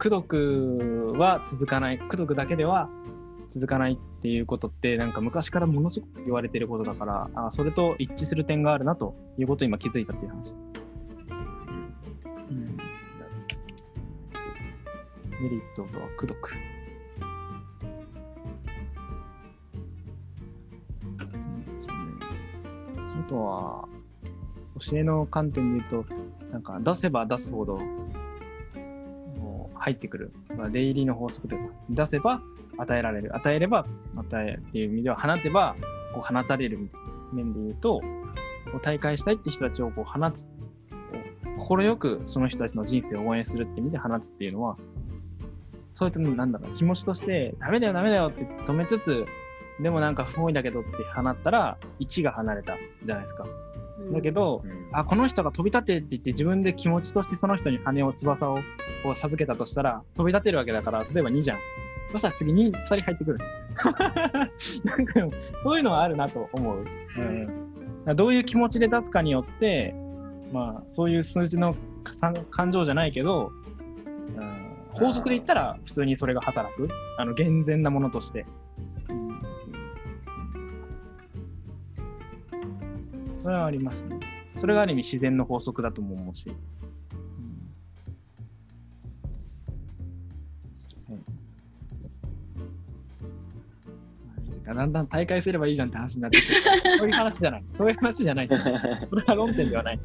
[0.00, 2.88] 功徳は続かない、功徳だけでは
[3.48, 10.54] 続かないっていうことって、なんか昔からものすごく言われてることだから、あそれと一致する点があるなということを今気づいたっていう話。
[12.50, 12.76] うん
[15.42, 16.50] メリットとは功徳。
[23.30, 23.88] とは、
[24.80, 26.14] 教えの観点で言うと、
[26.50, 27.78] なんか出せば出すほど、
[29.38, 30.32] もう入ってくる。
[30.56, 32.42] まあ、出入りの法則というか、出せば
[32.76, 33.36] 与えられる。
[33.36, 35.76] 与えれば与えるっていう意味では、放てば
[36.12, 38.02] こう放たれるみたいな面で言うと、
[38.74, 40.48] う大会したいって人たちをこう放つ。
[41.58, 44.76] 心よくその人たちの人生を応援するって意味で放つっていうのは、
[45.94, 49.26] そういったなんだろう、気持ちとして、ダメだよ、ダメだよって止めつつ、
[49.82, 53.46] でもなんか不本意だけどって放ったら、1が離れたじゃないですか。
[54.12, 54.62] だけど、
[54.92, 58.56] あ、この人が飛び立てって言って自分で気持ちとしてその人に羽を、翼を
[59.02, 61.58] こう授けたとしたら、飛び立てるわけだから、例えば2じゃん。
[62.10, 63.44] そしたら次2、2人入ってくるんで
[64.58, 64.84] すよ。
[64.96, 66.84] なんかそういうのはあるなと思う。
[68.06, 69.94] うん、どういう気持ちで出すかによって、
[70.52, 72.12] まあ、そういう数字のか
[72.50, 73.52] 感情じゃないけど、
[74.36, 78.46] うん、法則で言ったら普通にそれが働く、あの健全なものとして。
[83.42, 84.18] それはありますね。
[84.56, 86.50] それがある意味自然の法則だとも思うし。
[91.08, 91.24] うん
[94.74, 96.38] だんだん大会すればいいじゃんって話になって。
[96.98, 97.64] そういう話じゃない。
[97.72, 98.48] そういう話じゃない。
[98.48, 98.54] そ
[99.16, 100.00] れは論点ではない。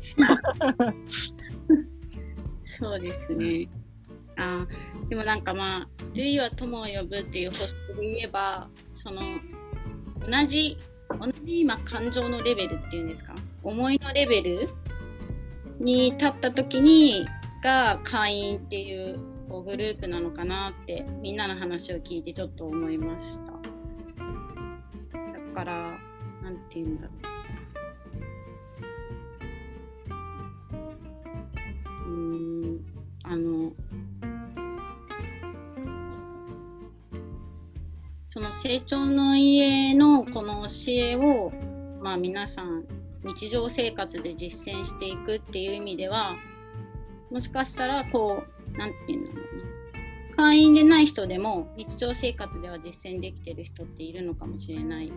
[2.63, 3.67] そうですね。
[4.37, 8.67] あーでもなんかまあ「類は友を呼ぶ」っていう法則で言えば
[9.03, 9.21] その
[10.27, 10.77] 同じ
[11.09, 13.35] 同じ今感情のレベルっていうんですか？
[13.63, 14.69] 思いのレベル
[15.79, 17.25] に立った時に
[17.63, 23.45] が会員っていうこうグループなのかなってみんなの話を聞いてちょっと思いました。
[23.45, 23.51] だ
[25.53, 25.97] から
[26.43, 27.15] なんて言うんだろう。
[32.07, 32.85] うん
[33.23, 33.71] あの
[38.35, 41.53] その成長の家のこの教えを、
[42.01, 42.83] まあ、皆さん
[43.23, 46.35] 日常生活で実践していくっていう意味では
[47.31, 48.43] もしかしたらこ
[48.73, 49.41] うなんて言うんだろ
[50.33, 55.13] うな会員でない人でも日常生活では実践できてる人っているのかもしれない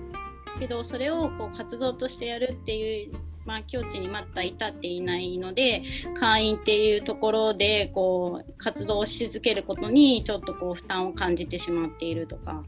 [0.61, 5.83] けどそれをこう活動としてやるっていう、まあ、境地にまだ至っていないので
[6.21, 12.63] 会員っていうところでこう活動をし続けることにちょっとこう負担を感じてしまっているとか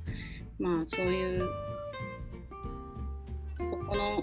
[0.61, 1.49] まあそういう
[3.59, 4.23] ここの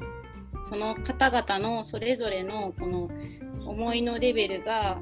[0.70, 3.10] その方々のそれぞれのこの
[3.66, 5.00] 思いのレベルが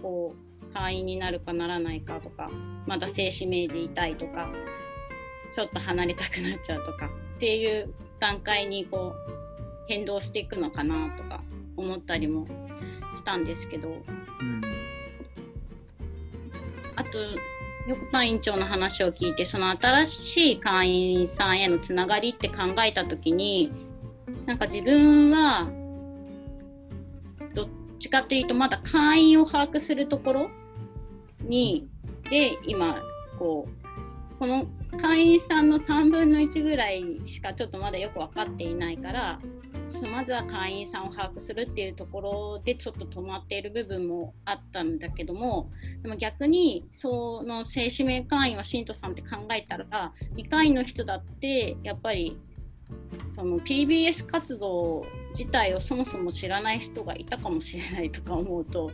[0.00, 2.50] こう会員になるかならないかとか
[2.86, 4.48] まだ静止名でいたいとか
[5.52, 9.32] ちょっと離れたくなっちゃうとかっていう段階にこう
[9.88, 11.40] 変動していくのかなとか
[11.76, 12.46] 思ったりも
[13.16, 13.88] したんですけど。
[13.88, 14.60] うん。
[16.96, 17.10] あと
[17.86, 23.72] 横田院長の話を聞いてその新しい会員さんへのつながりって考えた時に
[24.44, 25.68] なんか自分は
[27.54, 27.68] どっ
[28.00, 30.50] ちかというとまだ会員を把握するところ
[31.42, 31.88] に
[32.28, 33.02] で今
[33.38, 34.66] こうこの
[35.00, 39.38] 会員さんの3分の1ぐらいしかちょっとまだよく分かっていないから
[40.10, 45.70] まずは会員さんを把握するっていうところでちょっと止まっている部分もあったんだけども
[46.02, 52.38] でも逆にその正指名会員は信徒さんって考えたら未会員の人だってやっぱり
[53.34, 58.90] その PBS 活動自体をそもそも知らない人がいたかもしれないとか思うと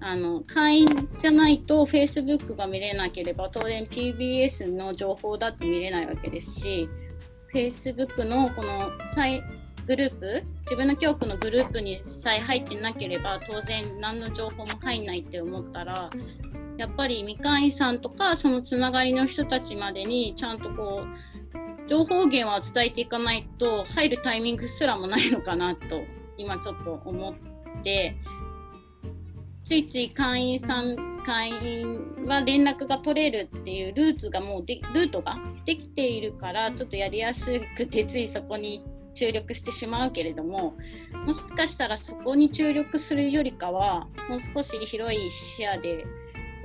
[0.00, 6.88] あの会員じゃないと Facebook が見れなければ当然 PBS の情報だって見れないわけですし
[7.52, 8.90] Facebook のこの
[9.88, 16.10] グループ自分の教区のグループにさえ入ってなければ当然何の情報も入んないって思ったら
[16.76, 26.02] やっぱり未会員さんとかそのつながりの人たちまでにちゃんとこう情報源は伝えていかないと入るタイミングすらもないのかなと
[26.36, 28.14] 今ちょっと思って
[29.64, 40.74] ついつい会員さん会員は連絡が取れるっていうルーツがもうでルートができているからちょっとやりやすくてついそこに行っ注力してしまうけれども
[41.26, 46.06] もしかしたらそこに注力するよりかはもう少し広い視野で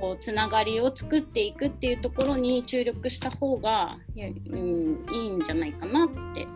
[0.00, 6.46] こうつながりを作っていくっていうところに注力した方が、いやうん、いいんじゃないかなって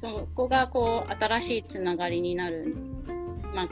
[0.00, 2.76] そこがこう新しいつながりになる
[3.54, 3.68] まあ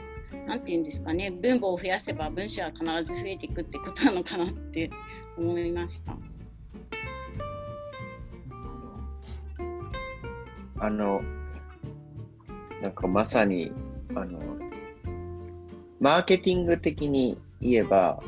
[0.46, 4.90] なんて言うんですかね分母を増やせば分子は必ず増えていくってことなのかなって
[5.38, 6.16] 思いました。
[10.82, 11.22] あの、
[12.82, 13.70] なんかまさに、
[14.16, 14.40] あの、
[16.00, 18.20] マーケティング的に言えば、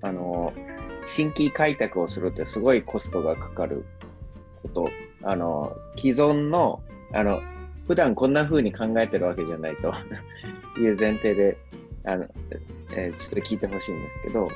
[0.00, 0.54] あの、
[1.02, 3.84] 新規開拓をするってすごいコストがかかる
[4.62, 4.88] こと。
[5.22, 6.80] あの、既存の、
[7.12, 7.42] あの、
[7.86, 9.92] 普段こんな風に考えてるわけじゃないと
[10.80, 11.58] いう前提で、
[12.04, 12.26] あの、
[12.96, 14.48] えーちょっと聞いてほしいんですけど、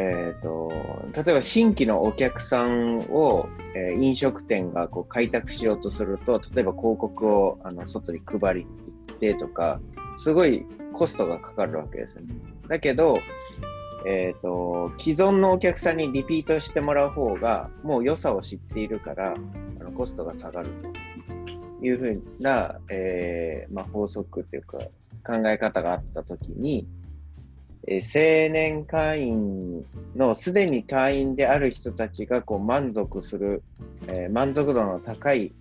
[0.00, 0.70] えー、と
[1.12, 9.80] 例えば新規のお客さんを、えー飲食店がこう開拓しようとすると例えば広告をあの外に配りに行ってとか
[10.16, 12.34] すごいコストがかかるわけですよね。
[12.68, 13.18] だけど、
[14.06, 19.34] えー、と既存のお客さんにリピートしてもらう方がもう良さを知っているから
[19.80, 20.70] あのコストが下がる
[21.80, 24.78] というふうな、えーまあ、法則というか
[25.24, 26.86] 考え方があったときに、
[27.90, 29.84] え青年会員
[30.14, 33.62] のすでに会員である人たちがこう満足する、
[34.06, 35.52] えー満足度の高い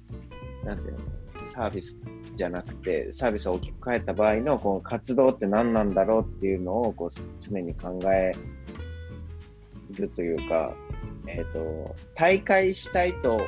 [0.66, 1.00] なんていうの
[1.54, 1.96] サービス
[2.36, 7.10] じゃなくて、サービスを大きく変えた場合のこの活動って何なんだろうっていうのをこう
[7.40, 8.34] 常に考え
[9.92, 10.74] るというか、
[11.28, 13.42] えっ、と、大会したいと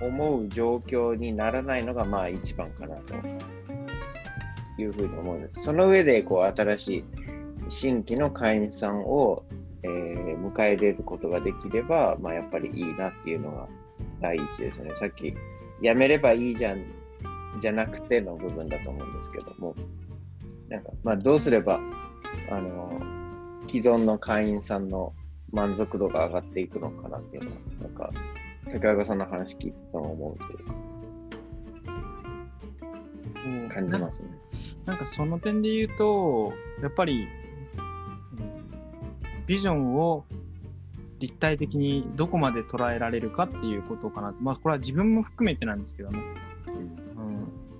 [0.00, 3.14] 思う状況にならないのがまあ一番かなと
[4.78, 5.62] いうふうに思うんです。
[5.62, 7.04] その上でこう新しい
[7.68, 9.44] 新規の会員さんを、
[9.82, 10.14] えー
[10.54, 13.68] 迎え入れることができれば、まあ、やっぱりいいなっていうのが
[14.20, 14.94] 第一ですよね。
[14.96, 15.34] さっき、
[15.80, 16.84] やめればいいじゃん
[17.60, 19.74] じゃなくての部分だと思うんですけども、
[20.68, 21.80] なんか、まあ、どうすれば、
[22.50, 23.00] あの、
[23.68, 25.12] 既存の会員さんの
[25.52, 28.10] 満足度が上がっていくのかなっていうのは、なんか、
[28.72, 30.54] 竹岡さんの話聞いてても思うとい
[33.64, 34.28] うか、感じますね。
[34.86, 36.52] なんかその点で言うと、
[36.82, 37.43] やっぱり、うん
[39.46, 40.24] ビジョンを
[41.18, 44.34] 立体的にどこまで捉えられるかっていうことかな。
[44.40, 46.20] まあこれは自分も含めてなんですけどね。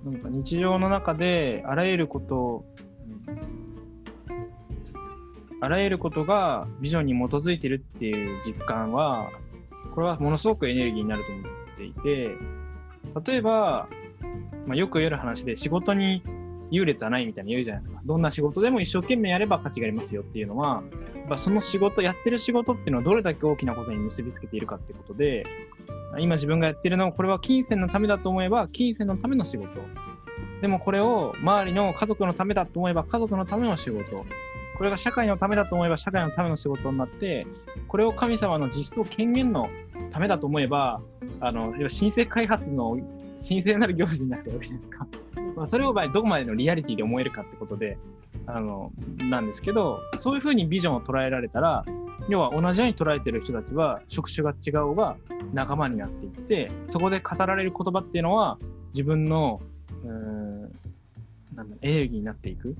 [0.05, 2.65] うん、なんか日常の中であらゆることを、
[5.61, 9.29] あらゆることがビジョンに基づいてるっていう実感は、
[9.93, 11.43] これはものすごくエネルギーになると思っ
[11.77, 12.35] ていて、
[13.31, 13.87] 例えば、
[14.65, 16.23] まあ、よく言える話で仕事に
[16.71, 18.01] 優劣はないみたいに言うじゃないですか。
[18.05, 20.83] どんな仕事でも一生懸命やれば価値がありますよっていうのは、
[21.15, 25.43] やっぱその仕事、やってる仕事っていうのはどれだけ大きなことに結びつけているかってことで、
[26.19, 29.81] 今自分がやってるのはこれは金銭のためだと思えば金銭のための仕事。
[30.61, 34.25] でもこれを周りの家族のためだと思えば家族のための仕事。
[34.77, 37.47] これが社会のためだと思えば社会のための仕事になって、
[37.87, 39.69] これを神様の実相権限の
[40.11, 41.01] ためだと思えば、
[41.39, 42.97] あの、要は申請開発の
[43.37, 45.07] 神聖なる行事になってるわけじゃないですか。
[45.55, 47.97] まあ、それをどこまでのリアリティで思えるかってことで、
[48.45, 51.83] あの、なんですけど、そういうふうにビジョンを捉えられたら、
[52.27, 55.15] 要は同じように捉えてる人たちは職種が違うが
[55.53, 58.57] 仲間になっていって、そこで語られる言葉っていうのは
[58.93, 59.61] 自分の、
[60.03, 60.61] うん、
[61.55, 62.75] なんだエネルギーになっていく。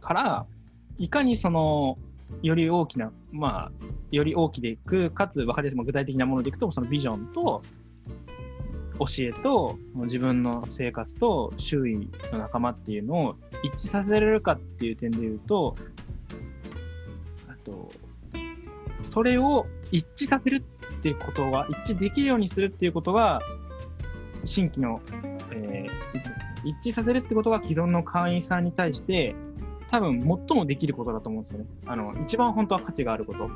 [0.00, 0.46] から、
[0.98, 1.98] いかにその、
[2.42, 3.72] より大きな、まあ、
[4.10, 7.62] より大きでいく、かつ分かりやすい具体的なものでいくと、そのビジョンと、
[8.98, 15.76] 教えと自分の生活と周囲の仲間っていうのを一致させられるかっていう点で言うと、
[17.48, 17.90] あと、
[19.02, 20.64] それを一致させる
[20.98, 23.40] っていうことが、一致できるようにするっていうことが、
[24.44, 25.00] 新規の、
[25.52, 26.36] えー
[26.66, 29.36] 一致させるってことが既存の会員さんに対して、
[29.88, 31.66] 多分最もできることだと思うんですよね。
[31.86, 33.48] あの、一番本当は価値があること。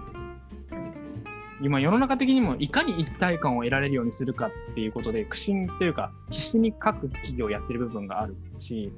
[1.62, 8.92] 今世の中的にもいかに一体感を得られるようにするかっていうことで苦心というか必死に各企業やってる部分があるし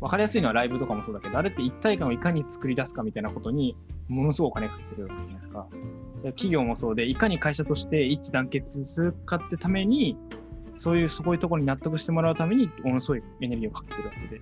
[0.00, 3.76] 分かりやすいのはライブとかもそうだけどあれって一体感をいかに作り出すかみたいなことに
[4.08, 5.66] ものすごくお金かけてるわけじゃないですか。
[6.24, 10.16] 企業もそうでいかに会社として一致団結するかってために
[10.76, 14.40] そういうそういところに納得してもらうためにものすごいエネルギーをかけてるわけで。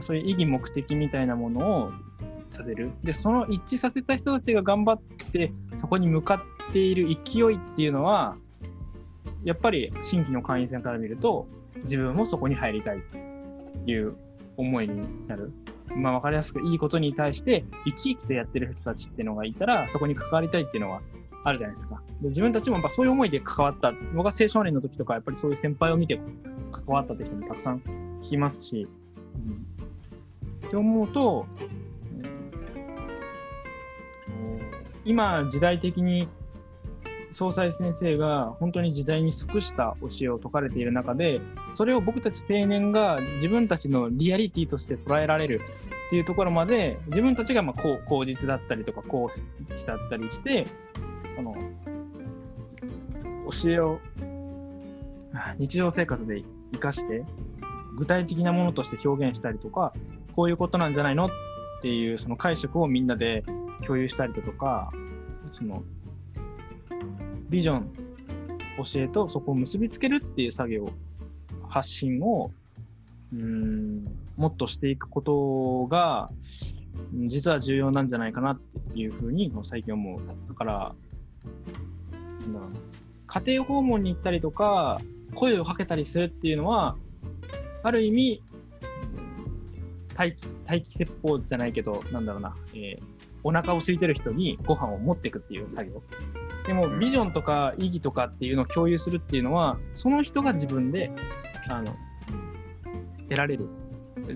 [0.00, 1.92] そういう意義目的みたいなものを
[2.50, 2.90] させる。
[3.02, 5.00] で、その一致させた人たちが頑張っ
[5.32, 8.36] て、そこに向かっている勢いっていうのは、
[9.44, 11.46] やっぱり新規の会員さんから見ると、
[11.82, 13.02] 自分もそこに入りたい
[13.84, 14.16] という
[14.56, 15.52] 思いになる。
[15.94, 21.00] まあ、わかりやすくいいことに対して、生き生きとやってる人たちっていうのがいたら、そこに関わりたいっていうのは
[21.44, 22.02] あるじゃないですか。
[22.20, 23.92] で自分たちもやっぱそういう思いで関わった。
[24.14, 26.20] 僕が青少年の時とか、やっぱりそういう先輩を見て
[26.72, 27.78] 関わったって人もたくさん
[28.20, 28.88] 聞きますし、
[29.36, 29.66] うん
[30.66, 31.46] って思うと、
[35.08, 36.28] 今時代的に
[37.32, 41.40] 総裁先生が本当に時代に即した教えを説かれている中で
[41.72, 45.62] それを僕たち青年が自分たちのリアリティとして捉えられる
[46.08, 49.30] っていうところまで自分たちがまあこう口実だったりとか講
[49.74, 50.66] 師だったりして
[51.36, 51.56] この
[53.50, 54.00] 教えを
[55.58, 56.42] 日常生活で
[56.72, 57.24] 生かして
[57.96, 59.94] 具体的なものとして表現したりとか
[60.36, 61.30] こういうことなんじゃないのっ
[61.80, 63.42] ていうその解釈をみんなで
[63.84, 64.90] 共有したりだとか
[65.50, 65.82] その
[67.48, 67.92] ビジョン
[68.76, 70.88] 教えとそこを結びつけるっていう作業
[71.68, 72.50] 発信を
[73.32, 74.04] うん
[74.36, 76.30] もっとしていくことが
[77.26, 78.60] 実は重要なんじゃないかなっ
[78.92, 80.20] ていうふうに最近思う。
[80.48, 80.94] だから
[82.42, 82.70] なんだろう
[83.26, 85.00] 家庭訪問に行ったりとか
[85.34, 86.96] 声をかけたりするっていうのは
[87.82, 88.42] ある意味
[90.16, 93.17] 待機待機説法じゃないけどなんだろうな、えー
[93.48, 96.02] お腹を空いてる人にご飯を持っていくっていう作業。
[96.66, 101.10] でもビジョンとか意義とかっていうのを共有するっていうのはその人が自分で
[101.70, 101.96] あの
[103.30, 103.70] 得られる、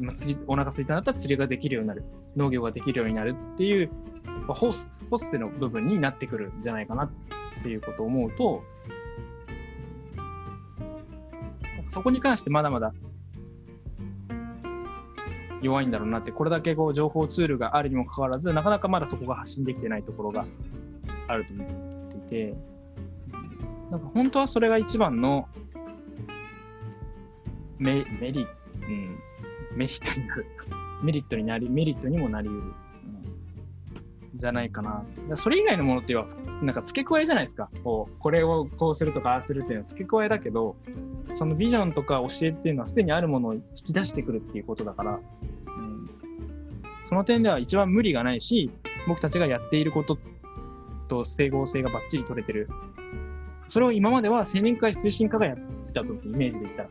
[0.01, 2.05] まあ、釣りお腹空いたんだったら釣りができるようになる。
[2.37, 3.91] 農業ができるようになるっていう
[4.47, 7.11] まあホスホステの部分になってくるんじゃないかなっ
[7.63, 8.63] ていうことを思うと
[11.85, 12.95] そこに関してまだまだ
[15.63, 20.45] 弱いんだろうなって、これだけこう情報ツールがあるにもかかわらず、なかなかまだそこが発信できてないところが
[21.29, 21.67] あると思っ
[22.09, 22.55] ていて、
[23.91, 25.49] なんか本当はそれが一番の
[27.79, 28.47] メメリ,、
[28.83, 29.19] うん、
[29.77, 30.47] メリットになる。
[31.03, 32.63] メリットになり、メリットにもなりうる。
[34.43, 35.05] じゃないかな。
[35.31, 37.71] かそれ以外のものっていうのは、なんか付け加えじゃないですか。
[37.83, 40.77] こう、これをこうするとか、ああするっていうのは付け加えだけど、
[41.33, 45.21] そのビジョンとか教えっていうのはすでにあるものを引き出してくるっていうことだから、
[45.67, 46.11] うん、
[47.03, 48.71] その点では一番無理がないし、
[49.07, 50.19] 僕たちがやっていること
[51.09, 52.69] と整合性がバッチリ取れてる。
[53.69, 56.89] それを今までは青年会推進課がやってたとイメージで言ったら、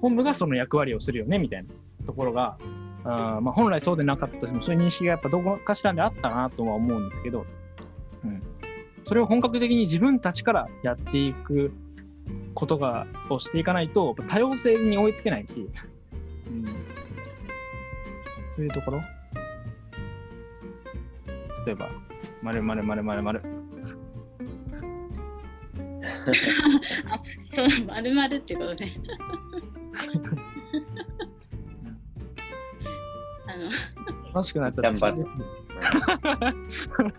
[0.00, 1.68] 本部がその役割をするよねみたいな
[2.06, 2.56] ところが、
[3.04, 7.46] あまあ、本来そうでなかったとしても、そういう認識がやっぱどこかしらであったなとは思うんですけど、
[8.24, 8.42] うん、
[9.04, 11.72] それを本格的に自分たちからやっていく
[12.54, 15.68] ことがをしていかないと、多様性に追いつけないし、
[16.48, 16.64] うん、
[18.56, 19.00] というところ？
[21.64, 21.88] 例えば、
[22.42, 23.42] まるまるまるまるまる。
[27.54, 28.96] そう、まるまるってことね。
[33.58, 35.06] あの、楽しくなっちゃった。
[35.10, 35.22] 楽
[36.70, 37.12] しくなっ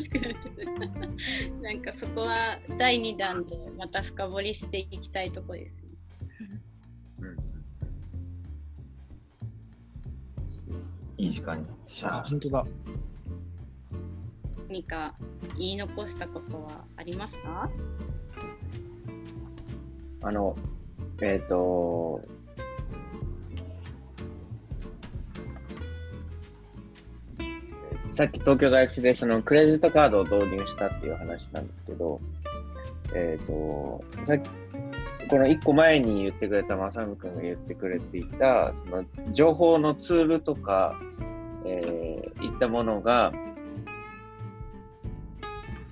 [0.00, 1.62] ちゃった。
[1.62, 5.86] なんかそこは第2弾でまた深掘りしていきたいところですね。
[11.18, 12.66] いい時間にしまいあ、まし本当だ。
[14.68, 15.14] 何か
[15.56, 17.70] 言い残したことはありますか？
[20.22, 20.56] あの、
[21.22, 22.20] えっ、と、
[28.16, 32.18] さっき東京大学でそのクレジットカードを導入したっていう話なんですけど、
[33.14, 34.48] えっ、と、さっき、
[35.28, 39.04] この1個前に言ってくれた正文君が言ってくれていた、その
[39.34, 40.98] 情報のツールとか、
[41.66, 43.34] えーいったものが、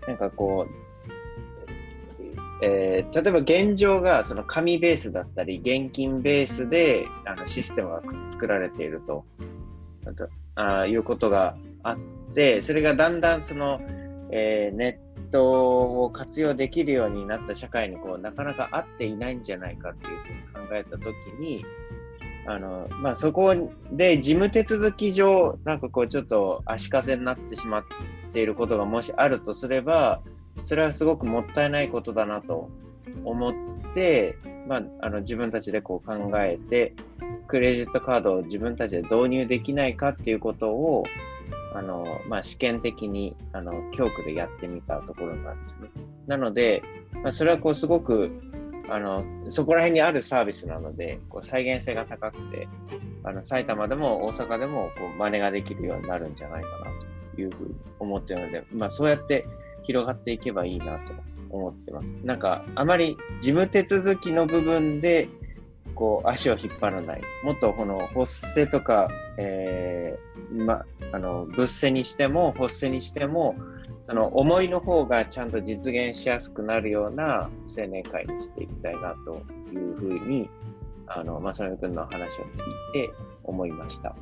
[0.06, 2.24] なんかこう、
[2.62, 9.26] えー例えば現状がその紙ベースだったり、現金ベースであのシステムが作られていると。
[10.06, 11.54] あということが
[11.84, 11.98] あっ
[12.34, 13.80] て、それがだんだんその、
[14.30, 21.64] えーネットを活用できるようになった社会にこうなかなか合っていないんじゃないかっていうふうに考えたときに、
[22.46, 23.54] あのまあ、そこ
[23.90, 27.84] で事務手続き上、なんかこうちょっと足かせになってしまっ
[28.32, 30.20] ていることがもしあるとすれば、
[30.62, 32.70] それはすごくもったいないことだなと
[33.24, 33.54] 思っ
[33.92, 34.36] て、
[34.68, 36.94] まあ、あの自分たちでこう考えて、
[37.48, 41.04] クレジットカードを自分たちで導入できないかっていうことを、
[41.74, 45.88] あのまあ、試験的にあの教区でやってみたところなんですね。
[46.28, 46.82] なので、
[47.22, 48.30] まあ、それはこうすごく
[48.88, 52.68] あのそこら辺にあるサービスなので、こう再現性が高くて、
[53.24, 56.86] あの埼玉でも大阪でもこう真似ができるようになるんじゃないかな
[57.34, 59.46] というふうに思っているので、まあ、そうやって
[59.82, 61.12] 広がっていけばいいなと
[61.50, 62.06] 思ってます。
[62.24, 65.28] なんか、あまり事務手続きの部分で、
[65.94, 67.22] こう、足を引っ張らない。
[67.44, 73.56] もっとこの、発生とか、えーま、あの、物性にしても、発生にしても、
[74.04, 79.42] その思いの方がちゃんと実現しやすくなるような青年会にしていきたいなと
[79.72, 80.50] いうふうに、
[81.06, 82.48] あの、まさみくんの話を聞
[83.00, 83.10] いて
[83.44, 84.14] 思いました。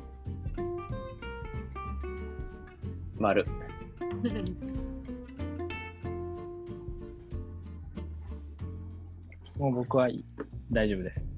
[3.17, 3.45] 丸。
[9.57, 10.25] もう僕はいい
[10.71, 11.32] 大丈夫です。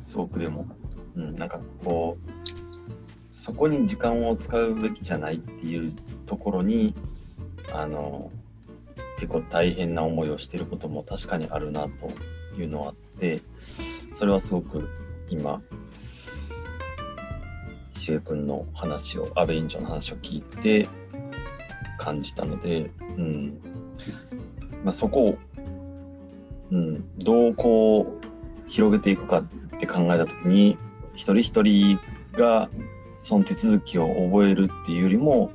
[0.00, 0.66] すごくでも、
[1.16, 2.28] うん、なんかこう、
[3.32, 5.92] そこに時間を使うべきじゃないっていう
[6.26, 6.94] ところに、
[7.72, 8.30] あの、
[9.16, 12.12] 結構大変な思いをしていることも確かにあるなと
[12.60, 13.42] いうのはあって、
[14.14, 14.88] それはすごく
[15.28, 15.60] 今、
[17.94, 20.88] しげ君の話を、安倍委員長の話を聞いて
[21.98, 23.60] 感じたので、うん。
[24.84, 25.38] まあ、そこを、
[26.70, 30.76] うん、どうこう広げていくかって考えたときに、
[31.14, 31.98] 一人一人
[32.32, 32.68] が
[33.20, 35.50] その手続きを覚えるっていうよりも、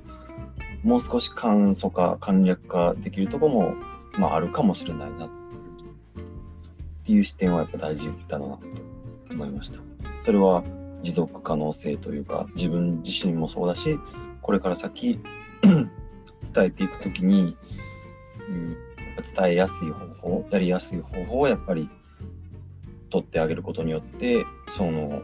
[0.84, 3.76] もう少し簡素化、簡略化できるところも、
[4.18, 5.30] まあ、あるかもしれないなっ
[7.04, 8.60] ていう視点はやっぱ大事だなと
[9.32, 9.80] 思いました。
[10.20, 10.64] それは
[11.02, 13.98] 持続可能性というか、自分自身もそうだし、
[14.42, 15.20] これから先
[15.64, 15.86] 伝
[16.58, 17.56] えていくときに、
[18.50, 18.78] うん、
[19.22, 21.90] 伝えやすい方法、やりやすい方法をやっぱり
[23.10, 25.22] 取ってあげることによって、その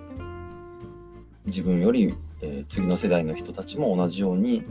[1.46, 4.64] 自分より、えー次の世代の人たちも同じように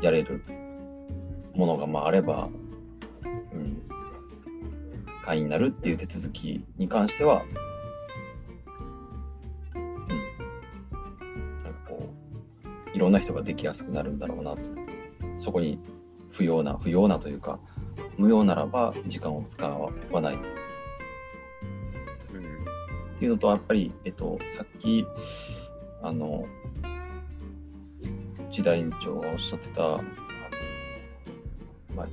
[0.00, 0.42] やれる
[1.54, 2.48] ものがまああれば、
[3.52, 3.82] うん、
[5.24, 7.44] 会員になるっていう手続きに関しては、
[9.74, 10.08] うん、
[11.62, 12.08] なんかこ
[12.64, 14.60] う、いろんな人ができやすくなるんだろうなと。
[15.38, 15.78] そこに
[16.30, 17.58] 不要な、不要なというか、
[18.16, 20.34] 無用ならば時間を使わない。
[20.34, 20.40] っう
[22.38, 25.06] んていうのと、やっぱり、えっと、さっき、
[26.02, 26.46] あの、
[28.50, 29.82] 時代委員長がおっしゃってた、
[31.94, 32.06] まあ、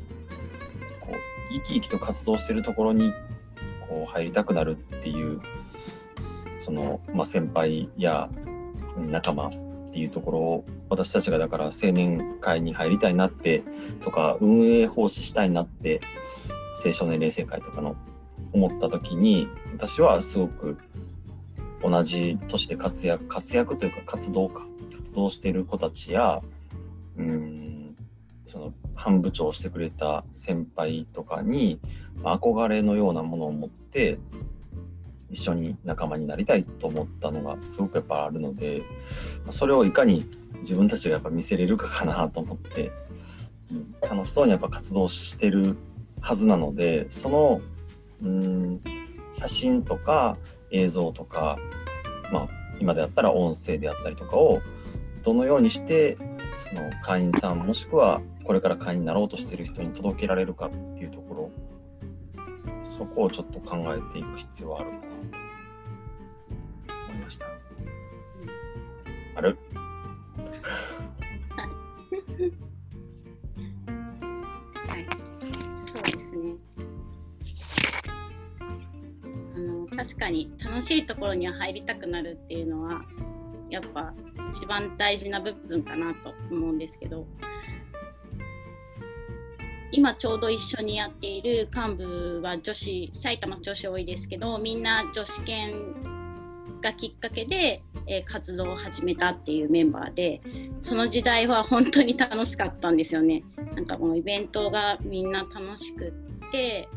[1.00, 1.16] こう、
[1.54, 3.14] 生き生きと活動してるところに、
[3.90, 5.40] こう、入りたくなるっていう、
[6.60, 8.30] その、まあ、先輩や
[8.98, 9.50] 仲間
[9.88, 13.64] っていうところを、私たちがだから青年会に入りたいなって、
[14.02, 16.02] とか、運営奉仕したいなって、
[16.86, 17.96] 青少年霊性会とかの
[18.54, 20.78] 思った時に、私はすごく
[21.82, 24.66] 同じ年で活躍、活躍というか活動か、
[24.96, 26.42] 活動している子たちや、
[27.18, 27.96] うん、
[28.46, 31.80] その班部長をしてくれた先輩とかに
[32.24, 34.20] 憧れのようなものを持って、
[35.30, 38.84] 一緒に仲間になりたいと思ったのがすごくやっぱあるので、
[39.49, 42.91] それをいかに自分たちがやっぱ見せれるかかなと思って、
[44.01, 45.75] 楽しそうにやっぱ活動してる
[46.21, 47.61] はずなので、その、
[48.23, 48.82] うん、
[49.34, 50.38] 写真とか
[50.71, 51.57] 映像とか、
[52.32, 52.47] まあ、
[52.80, 54.61] 今であったら音声であったりとかを
[55.23, 56.17] どのようにして
[56.57, 61.26] その会員さんもしくはこれから会員になろうとしてる人に届けられるかっていうところ
[62.98, 65.12] そこをちょっと考えていく必要はあるかなと
[67.12, 67.45] 思いました。
[69.36, 69.58] ある？
[74.88, 75.06] はい、
[75.86, 76.56] そうですね。
[79.56, 83.04] あの確かに楽しいところには入りたくなるっていうのは
[83.70, 84.12] やっぱ
[84.50, 87.28] 一番大事な部分かなと思うんですけど
[89.92, 96.18] 今ちょうど一緒にやっている幹部は女子埼玉女子多いですけどみんな女子研
[96.82, 100.42] がきっかけで、えー活動を始めたっていうメンバーで
[100.80, 103.44] その時代は本当に楽しかったんですよね。
[103.76, 106.14] なんかもうイベントがみんな楽しく
[106.48, 106.88] って、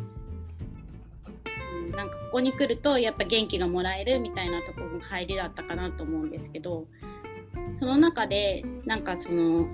[1.75, 6.87] うん、なんかここに来るとやっぱ元気がもらえるみたいなところの入りだったかなと思うんですけど
[7.79, 9.67] その中でなんかその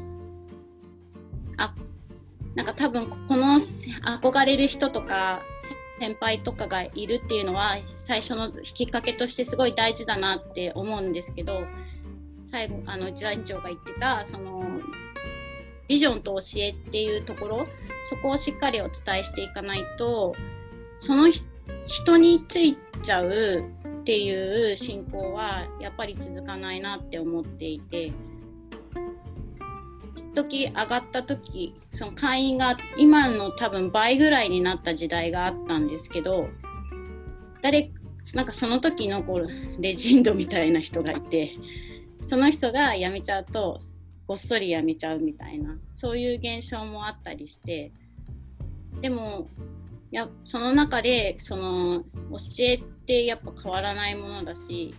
[1.57, 1.75] あ
[2.57, 5.43] なんか多分この憧れる人とか
[6.01, 11.61] 先輩とかがいるっていうのは最初のきっかけとしてすごい大事だなって思うんですけど
[12.51, 14.65] 最後あの内田院長が言ってたその
[15.87, 17.67] ビジョンと教えっていうところ
[18.07, 20.35] そこをしっかりお伝えしていかないと
[20.99, 21.31] その
[21.85, 23.65] 人についちゃう
[24.01, 28.13] っていう信仰はやっぱり続かないなって思っていて
[30.37, 36.49] 時上がった時その会員が今の多分倍ぐらいになった時代があったんですけど
[37.63, 37.91] 誰
[38.35, 41.57] なんかその時のこうレジェンドみたいな人がいて
[42.27, 43.81] その人が辞めちゃうと
[44.27, 47.93] ごっそり辞めちゃうみたいなそういう現象もあったりして
[49.01, 49.49] でも
[50.11, 54.95] いやその中でその教えってやっぱ変わらないものだし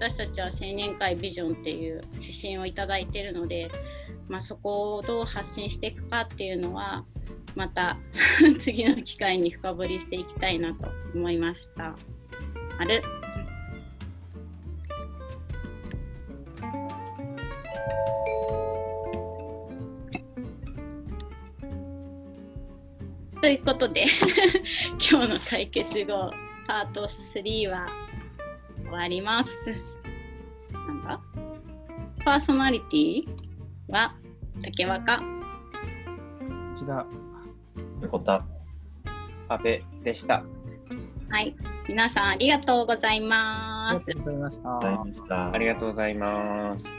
[0.00, 3.68] 私たちは青年会ビジョンっていう指針をいただいているので、
[4.28, 7.04] まあ、そこをどう発信していくかっていうのは
[7.56, 7.98] また
[8.60, 11.96] 次の機会に深掘りしていきたいなと思いました。
[12.78, 13.02] ある
[23.40, 24.06] ということで
[25.10, 26.30] 今日の対決後
[26.68, 28.07] パート3は
[28.88, 29.94] 終わります。
[30.72, 31.20] なんだ？
[32.24, 33.24] パーソナリティ
[33.88, 34.14] は
[34.62, 35.20] 竹若。
[36.72, 37.06] 内田
[38.02, 38.44] 横田
[39.48, 40.42] 阿部でした。
[41.30, 41.54] はい。
[41.88, 43.22] 皆さんありがとうございあ
[43.94, 44.24] ますりが。
[44.24, 44.78] とうございました。
[44.78, 45.52] ありがとうございました。
[45.52, 46.88] ありがとうございます。
[46.88, 46.92] あ